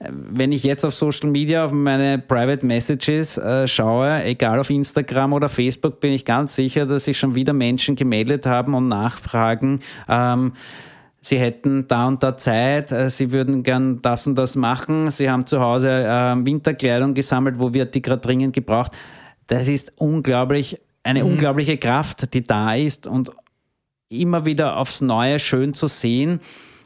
[0.00, 5.32] wenn ich jetzt auf Social Media auf meine Private Messages äh, schaue, egal auf Instagram
[5.32, 9.80] oder Facebook, bin ich ganz sicher, dass sich schon wieder Menschen gemeldet haben und nachfragen,
[10.08, 10.52] ähm,
[11.20, 15.28] sie hätten da und da Zeit, äh, sie würden gern das und das machen, sie
[15.28, 18.92] haben zu Hause äh, Winterkleidung gesammelt, wo wird die gerade dringend gebraucht.
[19.48, 21.32] Das ist unglaublich, eine mhm.
[21.32, 23.32] unglaubliche Kraft, die da ist und
[24.08, 26.40] immer wieder aufs Neue schön zu sehen,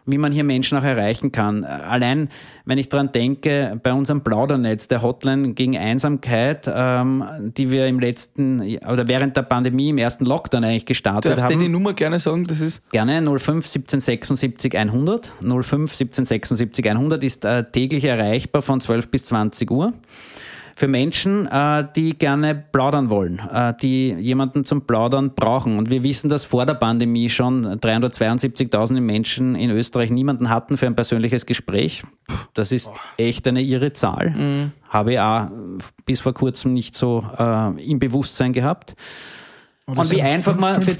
[0.06, 1.64] wie man hier Menschen auch erreichen kann.
[1.64, 2.28] Allein,
[2.64, 7.24] wenn ich daran denke, bei unserem Plaudernetz, der Hotline gegen Einsamkeit, ähm,
[7.56, 11.50] die wir im letzten oder während der Pandemie im ersten Lockdown eigentlich gestartet Darfst haben.
[11.50, 12.46] Darfst du die Nummer gerne sagen?
[12.46, 15.32] Das ist gerne 05 17 76 100.
[15.40, 19.92] 05 17 76 100 ist äh, täglich erreichbar von 12 bis 20 Uhr
[20.74, 25.78] für Menschen, äh, die gerne plaudern wollen, äh, die jemanden zum Plaudern brauchen.
[25.78, 30.86] Und wir wissen, dass vor der Pandemie schon 372.000 Menschen in Österreich niemanden hatten für
[30.86, 32.02] ein persönliches Gespräch.
[32.54, 34.30] Das ist echt eine irre Zahl.
[34.30, 34.72] Mhm.
[34.88, 35.48] Habe ich auch
[36.04, 38.94] bis vor kurzem nicht so äh, im Bewusstsein gehabt.
[39.84, 40.96] Und wie einfach man für,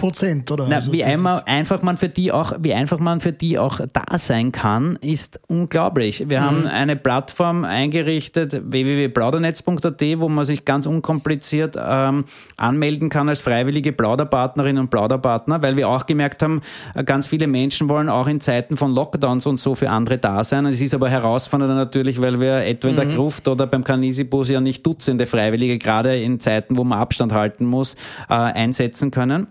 [0.53, 0.67] oder?
[0.69, 3.81] Na, also wie einmal, einfach man für die auch, wie einfach man für die auch
[3.93, 6.29] da sein kann, ist unglaublich.
[6.29, 6.45] Wir mhm.
[6.45, 12.25] haben eine Plattform eingerichtet, www.plaudernetz.at, wo man sich ganz unkompliziert ähm,
[12.57, 16.61] anmelden kann als freiwillige Plauderpartnerin und Plauderpartner, weil wir auch gemerkt haben,
[16.97, 20.43] äh, ganz viele Menschen wollen auch in Zeiten von Lockdowns und so für andere da
[20.43, 20.67] sein.
[20.67, 23.13] Es ist aber herausfordernd natürlich, weil wir etwa in der mhm.
[23.13, 27.65] Gruft oder beim Kanisi-Bus ja nicht Dutzende Freiwillige, gerade in Zeiten, wo man Abstand halten
[27.65, 27.95] muss,
[28.29, 29.47] äh, einsetzen können.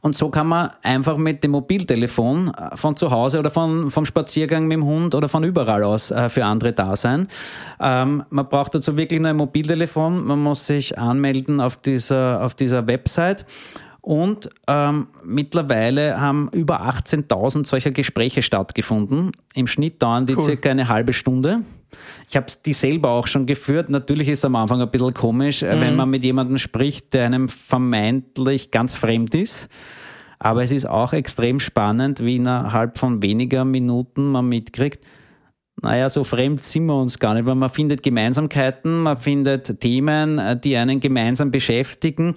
[0.00, 4.06] Und so kann man einfach mit dem Mobiltelefon äh, von zu Hause oder von, vom
[4.06, 7.28] Spaziergang mit dem Hund oder von überall aus äh, für andere da sein.
[7.78, 10.24] Ähm, man braucht dazu wirklich nur ein Mobiltelefon.
[10.24, 13.44] Man muss sich anmelden auf dieser, auf dieser Website.
[14.00, 19.32] Und ähm, mittlerweile haben über 18.000 solcher Gespräche stattgefunden.
[19.52, 20.42] Im Schnitt dauern die cool.
[20.42, 21.60] circa eine halbe Stunde.
[22.28, 23.90] Ich habe die selber auch schon geführt.
[23.90, 25.80] Natürlich ist es am Anfang ein bisschen komisch, äh, mhm.
[25.80, 29.68] wenn man mit jemandem spricht, der einem vermeintlich ganz fremd ist.
[30.38, 35.04] Aber es ist auch extrem spannend, wie innerhalb von weniger Minuten man mitkriegt,
[35.82, 40.38] naja, so fremd sind wir uns gar nicht, weil man findet Gemeinsamkeiten, man findet Themen,
[40.38, 42.34] äh, die einen gemeinsam beschäftigen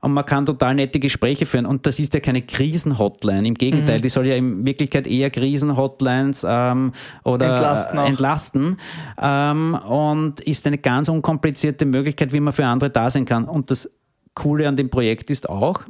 [0.00, 1.66] und man kann total nette Gespräche führen.
[1.66, 3.46] Und das ist ja keine Krisenhotline.
[3.46, 4.02] Im Gegenteil, mhm.
[4.02, 6.92] die soll ja in Wirklichkeit eher Krisenhotlines ähm,
[7.24, 8.76] oder entlasten, entlasten
[9.20, 13.44] ähm, und ist eine ganz unkomplizierte Möglichkeit, wie man für andere da sein kann.
[13.44, 13.90] Und das
[14.34, 15.84] Coole an dem Projekt ist auch,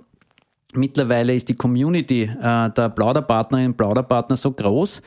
[0.72, 5.02] Mittlerweile ist die Community äh, der Plauderpartnerinnen und Plauderpartner so groß,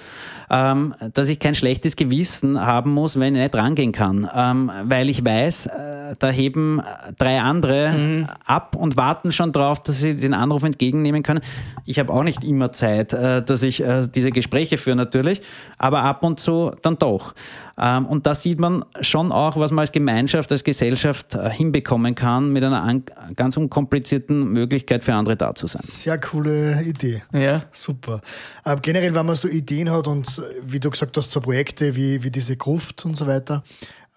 [0.50, 4.30] ähm, dass ich kein schlechtes Gewissen haben muss, wenn ich nicht rangehen kann.
[4.36, 6.82] Ähm, weil ich weiß, äh, da heben
[7.18, 8.28] drei andere mhm.
[8.46, 11.42] ab und warten schon drauf, dass sie den Anruf entgegennehmen können.
[11.86, 15.42] Ich habe auch nicht immer Zeit, äh, dass ich äh, diese Gespräche führe natürlich,
[15.78, 17.34] aber ab und zu dann doch.
[17.78, 22.14] Ähm, und da sieht man schon auch, was man als Gemeinschaft, als Gesellschaft äh, hinbekommen
[22.14, 23.02] kann mit einer
[23.36, 25.82] ganz unkomplizierten Möglichkeit für andere da zu sein.
[25.86, 27.24] Sehr coole Idee.
[27.34, 27.64] Ja.
[27.72, 28.22] Super.
[28.64, 32.24] Aber generell, wenn man so Ideen hat und wie du gesagt hast, so Projekte wie,
[32.24, 33.64] wie diese Gruft und so weiter,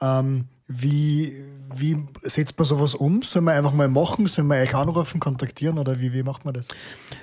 [0.01, 1.33] ähm, wie,
[1.75, 3.23] wie setzt man sowas um?
[3.23, 4.27] Soll man einfach mal machen?
[4.27, 6.69] Soll man euch anrufen, kontaktieren oder wie, wie macht man das?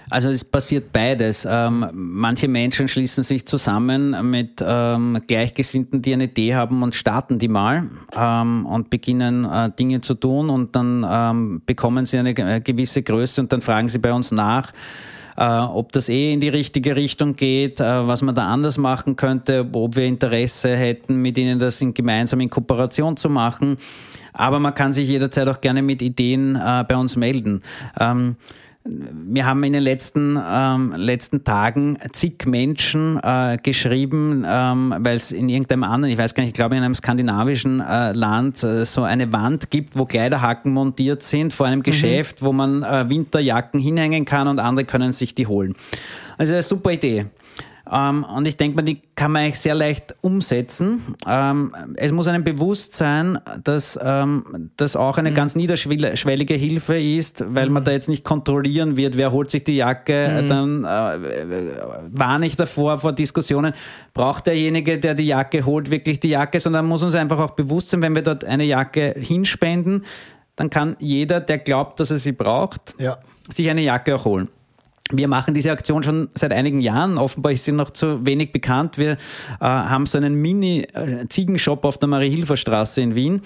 [0.10, 1.48] Also es passiert beides.
[1.50, 7.40] Ähm, manche Menschen schließen sich zusammen mit ähm, Gleichgesinnten, die eine Idee haben und starten
[7.40, 12.32] die mal ähm, und beginnen äh, Dinge zu tun und dann ähm, bekommen sie eine
[12.32, 14.72] äh, gewisse Größe und dann fragen sie bei uns nach,
[15.38, 19.16] äh, ob das eh in die richtige Richtung geht, äh, was man da anders machen
[19.16, 23.78] könnte, ob wir Interesse hätten, mit ihnen das in, gemeinsam in Kooperation zu machen.
[24.34, 27.62] Aber man kann sich jederzeit auch gerne mit Ideen äh, bei uns melden.
[28.00, 28.36] Ähm,
[28.86, 35.32] wir haben in den letzten, ähm, letzten Tagen zig Menschen äh, geschrieben, ähm, weil es
[35.32, 38.84] in irgendeinem anderen, ich weiß gar nicht, ich glaube in einem skandinavischen äh, Land äh,
[38.84, 41.84] so eine Wand gibt, wo Kleiderhaken montiert sind vor einem mhm.
[41.84, 45.76] Geschäft, wo man äh, Winterjacken hinhängen kann und andere können sich die holen.
[46.38, 47.28] Also eine super Idee.
[47.92, 51.02] Ähm, und ich denke mal, die kann man eigentlich sehr leicht umsetzen.
[51.28, 55.34] Ähm, es muss einem bewusst sein, dass ähm, das auch eine mhm.
[55.34, 57.74] ganz niederschwellige Hilfe ist, weil mhm.
[57.74, 60.48] man da jetzt nicht kontrollieren wird, wer holt sich die Jacke, mhm.
[60.48, 63.74] dann äh, warne ich davor vor Diskussionen,
[64.14, 67.90] braucht derjenige, der die Jacke holt, wirklich die Jacke, sondern muss uns einfach auch bewusst
[67.90, 70.06] sein, wenn wir dort eine Jacke hinspenden,
[70.56, 73.18] dann kann jeder, der glaubt, dass er sie braucht, ja.
[73.54, 74.48] sich eine Jacke auch holen.
[75.12, 77.18] Wir machen diese Aktion schon seit einigen Jahren.
[77.18, 78.98] Offenbar ist sie noch zu wenig bekannt.
[78.98, 79.18] Wir äh,
[79.60, 83.42] haben so einen Mini-Ziegenshop auf der Marie-Hilfer-Straße in Wien,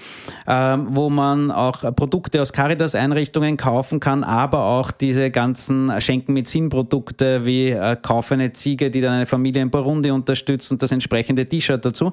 [0.45, 6.47] äh, wo man auch Produkte aus Caritas-Einrichtungen kaufen kann, aber auch diese ganzen Schenken mit
[6.47, 10.91] Sinn-Produkte wie äh, Kauf eine Ziege, die dann eine Familie in Burundi unterstützt und das
[10.91, 12.11] entsprechende T-Shirt dazu.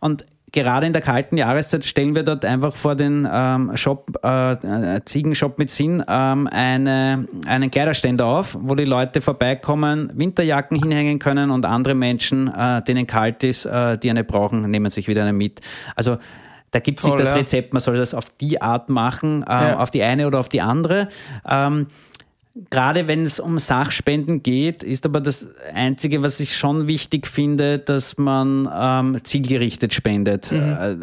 [0.00, 5.00] Und gerade in der kalten Jahreszeit stellen wir dort einfach vor den ähm, Shop, äh,
[5.04, 11.50] Ziegenshop mit Sinn ähm, eine, einen Kleiderständer auf, wo die Leute vorbeikommen, Winterjacken hinhängen können
[11.50, 15.32] und andere Menschen, äh, denen kalt ist, äh, die eine brauchen, nehmen sich wieder eine
[15.32, 15.60] mit.
[15.96, 16.18] Also
[16.70, 17.34] da gibt es nicht das.
[17.34, 19.78] Rezept, man soll das auf die Art machen, äh, Ja.
[19.78, 21.08] auf die eine oder auf die andere.
[21.48, 21.88] Ähm,
[22.70, 27.80] Gerade wenn es um Sachspenden geht, ist aber das Einzige, was ich schon wichtig finde,
[27.80, 30.52] dass man ähm, zielgerichtet spendet.
[30.52, 30.94] Äh,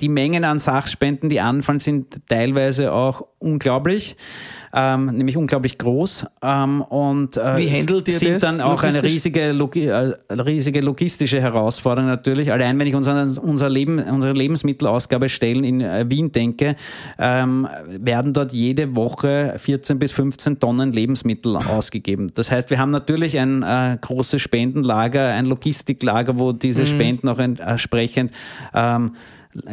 [0.00, 4.16] Die Mengen an Sachspenden, die anfallen, sind teilweise auch unglaublich,
[4.72, 6.26] ähm, nämlich unglaublich groß.
[6.40, 10.82] Ähm, und äh, Wie handelt ihr sind das dann auch eine riesige, Logi äh, riesige
[10.82, 12.52] logistische Herausforderung natürlich.
[12.52, 16.76] Allein wenn ich unseren, unser Leben, unsere Lebensmittelausgabe stellen in äh, Wien denke,
[17.18, 22.30] ähm, werden dort jede Woche 14 bis 15 Tonnen Lebensmittel ausgegeben.
[22.34, 27.38] Das heißt, wir haben natürlich ein äh, großes Spendenlager, ein Logistiklager, wo diese Spenden auch
[27.38, 28.32] entsprechend
[28.74, 29.16] ähm,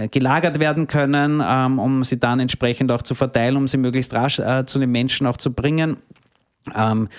[0.10, 4.40] gelagert werden können, ähm, um sie dann entsprechend auch zu verteilen, um sie möglichst rasch
[4.40, 5.98] äh, zu den Menschen auch zu bringen.
[6.76, 7.10] Ähm,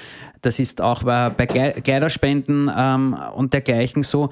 [0.43, 4.31] das ist auch bei bei Klei- Kleiderspenden ähm, und dergleichen so.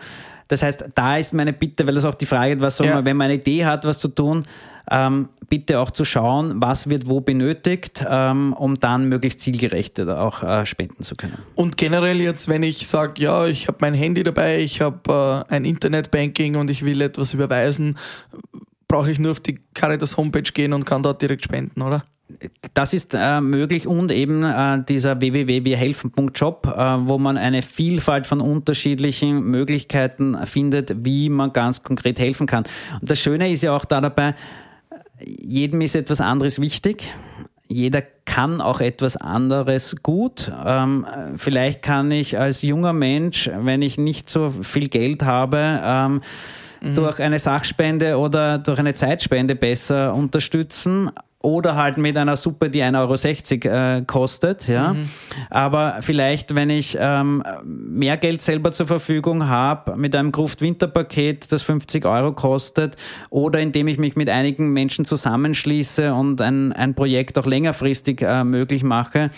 [0.49, 2.95] Das heißt, da ist meine Bitte, weil das auch die Frage ist, was soll Ja.
[2.95, 4.45] man, wenn man eine Idee hat, was zu tun,
[4.89, 10.43] ähm, bitte auch zu schauen, was wird wo benötigt, ähm, um dann möglichst zielgerecht auch
[10.45, 11.39] äh, spenden zu können.
[11.57, 15.53] Und generell jetzt, wenn ich sage, ja, ich habe mein Handy dabei, ich habe äh,
[15.55, 17.99] ein Internetbanking und ich will etwas überweisen,
[18.87, 22.05] brauche ich nur auf die Caritas Homepage gehen und kann dort direkt spenden, oder?
[22.75, 28.41] Das ist äh, möglich und eben äh, dieser www.wirhelfen.job, äh, wo man eine Vielfalt von
[28.41, 32.65] unterschiedlichen Möglichkeiten findet, wie man ganz konkret helfen kann.
[33.01, 34.35] Und das Schöne ist ja auch da dabei,
[35.25, 37.13] jedem ist etwas anderes wichtig.
[37.69, 40.53] Jeder kann auch etwas anderes gut.
[40.65, 41.07] Ähm,
[41.37, 46.21] vielleicht kann ich als junger Mensch, wenn ich nicht so viel Geld habe, ähm,
[46.95, 51.11] durch eine Sachspende oder durch eine Zeitspende besser unterstützen.
[51.47, 54.67] Oder halt mit einer Suppe, die 1,60 Euro äh, kostet.
[54.67, 54.97] Ja.
[55.49, 61.63] Aber vielleicht, wenn ich ähm, mehr Geld selber zur Verfügung habe, mit einem Gruft-Winterpaket, das
[61.63, 62.97] 50 Euro kostet,
[63.31, 68.43] oder indem ich mich mit einigen Menschen zusammenschließe und ein, ein Projekt auch längerfristig äh,
[68.43, 69.31] möglich mache,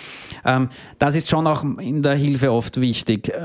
[0.47, 3.39] ähm, das ist schon auch in der Hilfe oft wichtig, äh,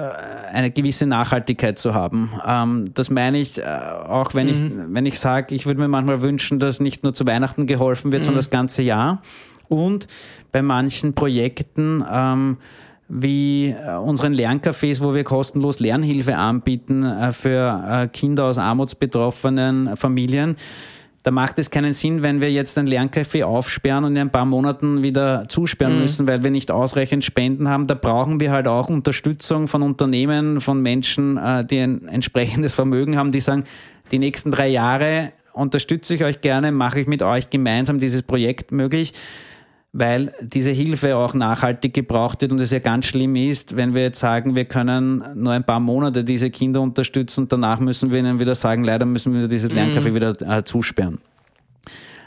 [0.53, 2.32] eine gewisse Nachhaltigkeit zu haben.
[2.47, 6.22] Ähm, das meine ich äh, auch, wenn ich, wenn ich sage, ich würde mir manchmal
[6.22, 9.22] wünschen, dass nicht nur zu Weihnachten geholfen wird, sondern das ganze Jahr.
[9.68, 10.08] Und
[10.51, 12.58] bei manchen Projekten, ähm,
[13.10, 19.97] wie äh, unseren Lerncafés, wo wir kostenlos Lernhilfe anbieten äh, für äh, Kinder aus armutsbetroffenen
[19.97, 20.56] Familien.
[21.24, 24.45] Da macht es keinen Sinn, wenn wir jetzt ein Lerncafé aufsperren und in ein paar
[24.45, 27.88] Monaten wieder zusperren müssen, weil wir nicht ausreichend Spenden haben.
[27.88, 33.18] Da brauchen wir halt auch Unterstützung von Unternehmen, von Menschen, äh, die ein entsprechendes Vermögen
[33.18, 33.64] haben, die sagen,
[34.12, 38.72] die nächsten drei Jahre unterstütze ich euch gerne, mache ich mit euch gemeinsam dieses Projekt
[38.72, 39.14] möglich
[39.93, 44.01] weil diese Hilfe auch nachhaltig gebraucht wird und es ja ganz schlimm ist, wenn wir
[44.01, 48.18] jetzt sagen, wir können nur ein paar Monate diese Kinder unterstützen und danach müssen wir
[48.18, 51.20] ihnen wieder sagen, leider müssen wir dieses Lerncafé wieder äh, zusperren.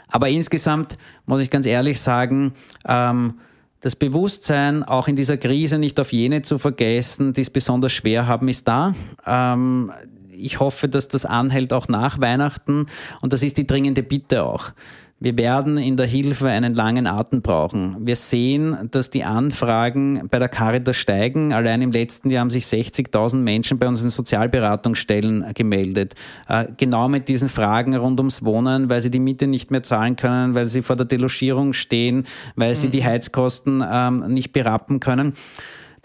[0.07, 2.53] Aber insgesamt muss ich ganz ehrlich sagen,
[2.87, 3.33] ähm,
[3.81, 8.27] das Bewusstsein, auch in dieser Krise nicht auf jene zu vergessen, die es besonders schwer
[8.27, 8.95] haben, ist da.
[9.25, 9.91] Ähm,
[10.37, 12.85] ich hoffe, dass das anhält auch nach Weihnachten
[13.21, 14.71] und das ist die dringende Bitte auch.
[15.19, 17.97] Wir werden in der Hilfe einen langen Atem brauchen.
[18.05, 21.53] Wir sehen, dass die Anfragen bei der Caritas steigen.
[21.53, 26.13] Allein im letzten Jahr haben sich 60.000 Menschen bei uns in Sozialberatungsstellen gemeldet.
[26.47, 30.17] Äh, Genau mit diesen Fragen rund ums Wohnen, weil sie die Miete nicht mehr zahlen
[30.17, 32.25] können, weil sie vor der Delogierung stehen,
[32.55, 35.33] weil sie die Heizkosten ähm, nicht berappen können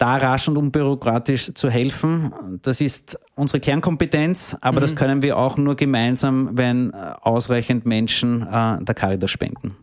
[0.03, 2.59] da rasch und unbürokratisch zu helfen.
[2.63, 8.43] Das ist unsere Kernkompetenz, aber das können wir auch nur gemeinsam, wenn äh, ausreichend Menschen
[8.43, 9.77] äh, der Caritas spenden.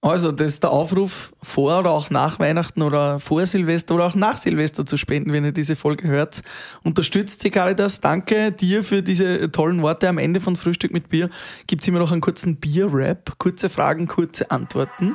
[0.00, 4.14] Also, das ist der Aufruf vor oder auch nach Weihnachten oder vor Silvester oder auch
[4.14, 6.40] nach Silvester zu spenden, wenn ihr diese Folge hört.
[6.82, 8.00] Unterstützt die Caritas.
[8.00, 10.08] Danke dir für diese tollen Worte.
[10.08, 11.28] Am Ende von Frühstück mit Bier
[11.66, 13.38] gibt es immer noch einen kurzen Bier-Rap.
[13.38, 15.14] Kurze Fragen, kurze Antworten.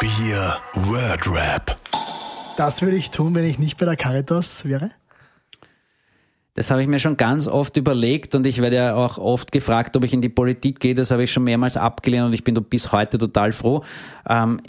[0.00, 1.76] Bier Word Rap.
[2.56, 4.90] Das würde ich tun, wenn ich nicht bei der Caritas wäre.
[6.54, 9.94] Das habe ich mir schon ganz oft überlegt und ich werde ja auch oft gefragt,
[9.94, 10.94] ob ich in die Politik gehe.
[10.94, 13.84] Das habe ich schon mehrmals abgelehnt und ich bin bis heute total froh.
[14.26, 14.60] Ähm,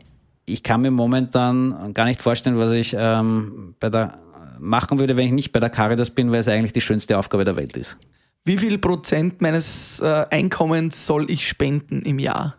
[0.45, 4.19] ich kann mir momentan gar nicht vorstellen, was ich ähm, bei der
[4.59, 7.45] machen würde, wenn ich nicht bei der Caritas bin, weil es eigentlich die schönste Aufgabe
[7.45, 7.97] der Welt ist.
[8.43, 12.55] Wie viel Prozent meines äh, Einkommens soll ich spenden im Jahr?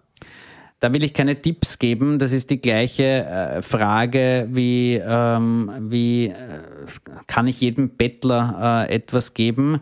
[0.81, 2.18] Da will ich keine Tipps geben.
[2.18, 6.35] Das ist die gleiche äh, Frage wie, ähm, wie äh,
[7.26, 9.81] kann ich jedem Bettler äh, etwas geben?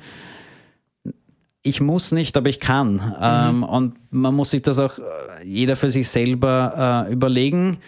[1.66, 3.16] ich muss nicht, aber ich kann.
[3.20, 5.02] Ähm, und man muss sich das auch äh,
[5.44, 7.78] jeder für sich selber äh, überlegen.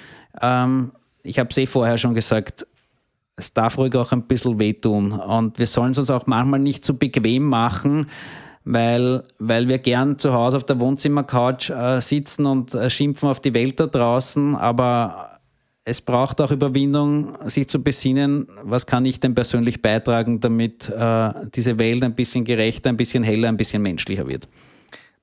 [0.42, 0.90] Ähm,
[1.22, 2.66] ich habe es eh vorher schon gesagt,
[3.36, 5.12] es darf ruhig auch ein bisschen wehtun.
[5.12, 8.06] Und wir sollen es uns auch manchmal nicht zu bequem machen,
[8.70, 13.40] weil, weil wir gern zu Hause auf der Wohnzimmercouch äh, sitzen und äh, schimpfen auf
[13.40, 15.40] die Welt da draußen, aber
[15.84, 21.32] es braucht auch Überwindung, sich zu besinnen, was kann ich denn persönlich beitragen, damit äh,
[21.54, 24.46] diese Welt ein bisschen gerechter, ein bisschen heller, ein bisschen menschlicher wird.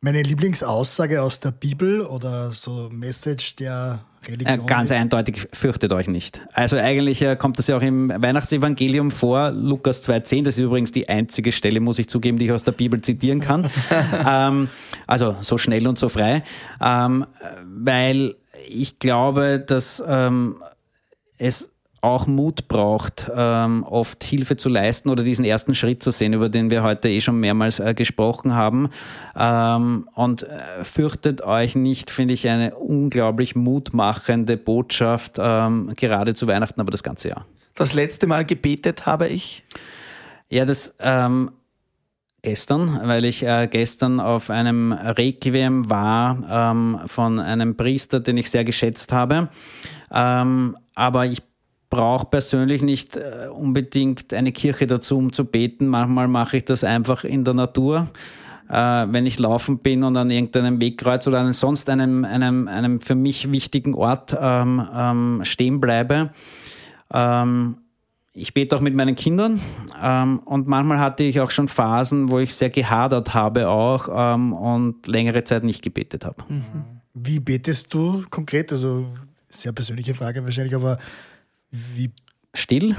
[0.01, 4.59] Meine Lieblingsaussage aus der Bibel oder so Message der Religion.
[4.59, 6.41] Äh, ganz ist, eindeutig, fürchtet euch nicht.
[6.53, 10.91] Also eigentlich äh, kommt das ja auch im Weihnachtsevangelium vor, Lukas 2,10, das ist übrigens
[10.91, 13.69] die einzige Stelle, muss ich zugeben, die ich aus der Bibel zitieren kann.
[14.28, 14.69] ähm,
[15.07, 16.43] also so schnell und so frei.
[16.82, 17.26] Ähm,
[17.65, 18.36] weil
[18.67, 20.57] ich glaube, dass ähm,
[21.38, 21.69] es
[22.05, 26.49] auch Mut braucht, ähm, oft Hilfe zu leisten oder diesen ersten Schritt zu sehen, über
[26.49, 28.89] den wir heute eh schon mehrmals äh, gesprochen haben.
[29.35, 36.45] Ähm, und äh, fürchtet euch nicht, finde ich eine unglaublich mutmachende Botschaft, ähm, gerade zu
[36.45, 37.45] Weihnachten, aber das ganze Jahr.
[37.73, 39.63] Das letzte Mal gebetet habe ich.
[40.47, 41.51] Ja, das ähm,
[42.43, 48.51] gestern, weil ich äh, gestern auf einem Requiem war ähm, von einem Priester, den ich
[48.51, 49.49] sehr geschätzt habe.
[50.13, 51.41] Ähm, aber ich
[51.95, 55.87] brauche persönlich nicht äh, unbedingt eine Kirche dazu, um zu beten.
[55.87, 58.09] Manchmal mache ich das einfach in der Natur.
[58.69, 62.99] Äh, wenn ich laufen bin und an irgendeinem Wegkreuz oder an sonst einem, einem, einem
[62.99, 66.31] für mich wichtigen Ort ähm, ähm, stehen bleibe.
[67.13, 67.77] Ähm,
[68.33, 69.61] ich bete auch mit meinen Kindern
[70.01, 74.51] ähm, und manchmal hatte ich auch schon Phasen, wo ich sehr gehadert habe auch ähm,
[74.51, 76.43] und längere Zeit nicht gebetet habe.
[77.13, 78.73] Wie betest du konkret?
[78.73, 79.05] Also
[79.49, 80.97] sehr persönliche Frage wahrscheinlich, aber
[81.95, 82.11] wie?
[82.53, 82.95] Still.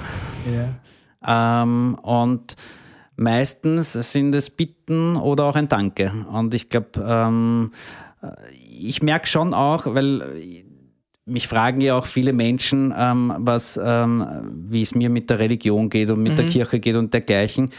[1.25, 1.63] Ja.
[1.63, 2.57] Ähm, und
[3.17, 6.13] meistens sind es Bitten oder auch ein Danke.
[6.31, 7.73] Und ich glaube, ähm,
[8.79, 10.65] ich merke schon auch, weil
[11.25, 14.25] mich fragen ja auch viele Menschen, ähm, was, ähm,
[14.69, 17.71] wie es mir mit der Religion geht und mit der Kirche geht und dergleichen.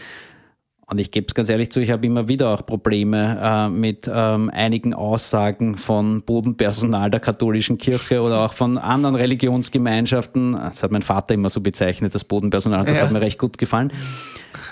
[0.90, 4.10] Und ich gebe es ganz ehrlich zu, ich habe immer wieder auch Probleme äh, mit
[4.10, 10.52] ähm, einigen Aussagen von Bodenpersonal der katholischen Kirche oder auch von anderen Religionsgemeinschaften.
[10.52, 12.86] Das hat mein Vater immer so bezeichnet, das Bodenpersonal.
[12.86, 13.04] Das Ja.
[13.04, 13.92] hat mir recht gut gefallen.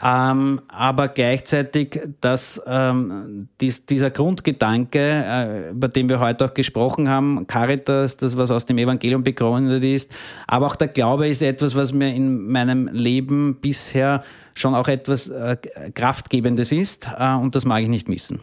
[0.02, 7.08] Ähm, aber gleichzeitig, dass ähm, dies, dieser Grundgedanke, äh, über den wir heute auch gesprochen
[7.08, 10.14] haben, Caritas, das, was aus dem Evangelium begründet ist,
[10.46, 14.22] aber auch der Glaube ist etwas, was mir in meinem Leben bisher
[14.54, 15.56] schon auch etwas äh,
[15.94, 18.40] Kraftgebendes ist äh, und das mag ich nicht missen.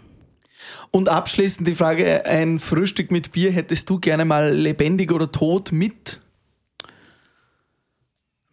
[0.92, 5.72] Und abschließend die Frage: Ein Frühstück mit Bier hättest du gerne mal lebendig oder tot
[5.72, 6.20] mit?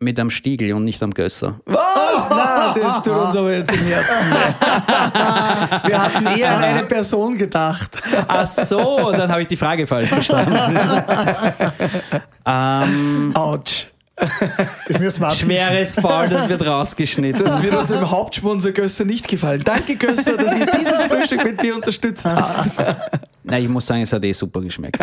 [0.02, 1.60] Mit am Stiegel und nicht am Gösser.
[1.66, 2.30] Was?
[2.30, 4.30] Na, das tut uns aber jetzt im Herzen.
[4.30, 5.88] weh.
[5.88, 7.98] Wir hatten eher an eine Person gedacht.
[8.26, 10.56] Ach so, dann habe ich die Frage falsch verstanden.
[12.46, 13.89] ähm, Autsch.
[14.88, 17.44] Das müssen wir schweres Fall, das wird rausgeschnitten.
[17.44, 19.62] Das wird unserem Hauptsponsor Gösser nicht gefallen.
[19.64, 22.70] Danke, Gösser, dass ihr dieses Frühstück mit Bier unterstützt habt.
[23.42, 25.00] Nein, ich muss sagen, es hat eh super geschmeckt.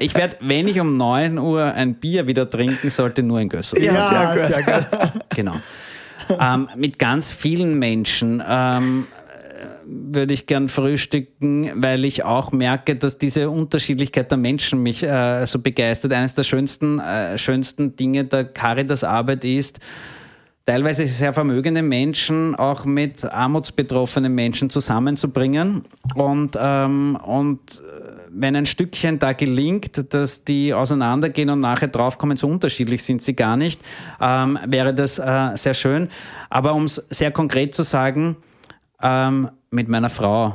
[0.00, 3.80] Ich werde, wenn ich um 9 Uhr ein Bier wieder trinken sollte, nur ein Gösser.
[3.80, 4.54] Ja, sehr gut.
[4.54, 4.86] sehr gut.
[5.30, 5.54] Genau.
[6.40, 9.21] ähm, mit ganz vielen Menschen ähm, äh,
[10.12, 15.44] würde ich gern frühstücken, weil ich auch merke, dass diese Unterschiedlichkeit der Menschen mich äh,
[15.46, 16.12] so begeistert.
[16.12, 19.78] Eines der schönsten, äh, schönsten Dinge der Caritas-Arbeit ist,
[20.64, 25.84] teilweise sehr vermögende Menschen auch mit armutsbetroffenen Menschen zusammenzubringen.
[26.14, 32.36] Und, ähm, und äh, wenn ein Stückchen da gelingt, dass die auseinandergehen und nachher draufkommen,
[32.36, 33.80] so unterschiedlich sind sie gar nicht,
[34.20, 36.08] ähm, wäre das äh, sehr schön.
[36.48, 38.36] Aber um es sehr konkret zu sagen,
[39.02, 40.54] ähm, mit meiner Frau.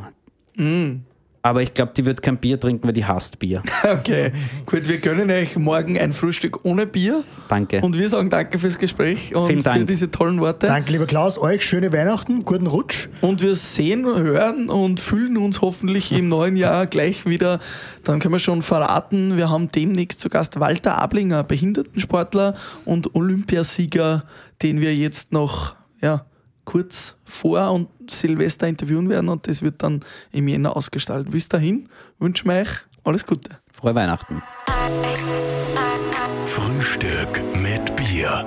[1.43, 3.61] Aber ich glaube, die wird kein Bier trinken, weil die hasst Bier.
[3.83, 4.33] Okay,
[4.65, 7.23] gut, wir gönnen euch morgen ein Frühstück ohne Bier.
[7.47, 7.79] Danke.
[7.81, 9.79] Und wir sagen danke fürs Gespräch und Vielen Dank.
[9.79, 10.67] für diese tollen Worte.
[10.67, 11.37] Danke, lieber Klaus.
[11.37, 13.07] Euch schöne Weihnachten, guten Rutsch.
[13.21, 17.59] Und wir sehen, hören und fühlen uns hoffentlich im neuen Jahr gleich wieder.
[18.03, 24.25] Dann können wir schon verraten, wir haben demnächst zu Gast Walter Ablinger, Behindertensportler und Olympiasieger,
[24.61, 26.25] den wir jetzt noch ja,
[26.65, 30.01] kurz vor und Silvester interviewen werden und das wird dann
[30.31, 31.31] im Jänner ausgestaltet.
[31.31, 31.89] Bis dahin
[32.19, 32.69] wünschen wir euch
[33.03, 33.49] alles Gute.
[33.71, 34.41] Frohe Weihnachten.
[36.45, 38.45] Frühstück mit Bier.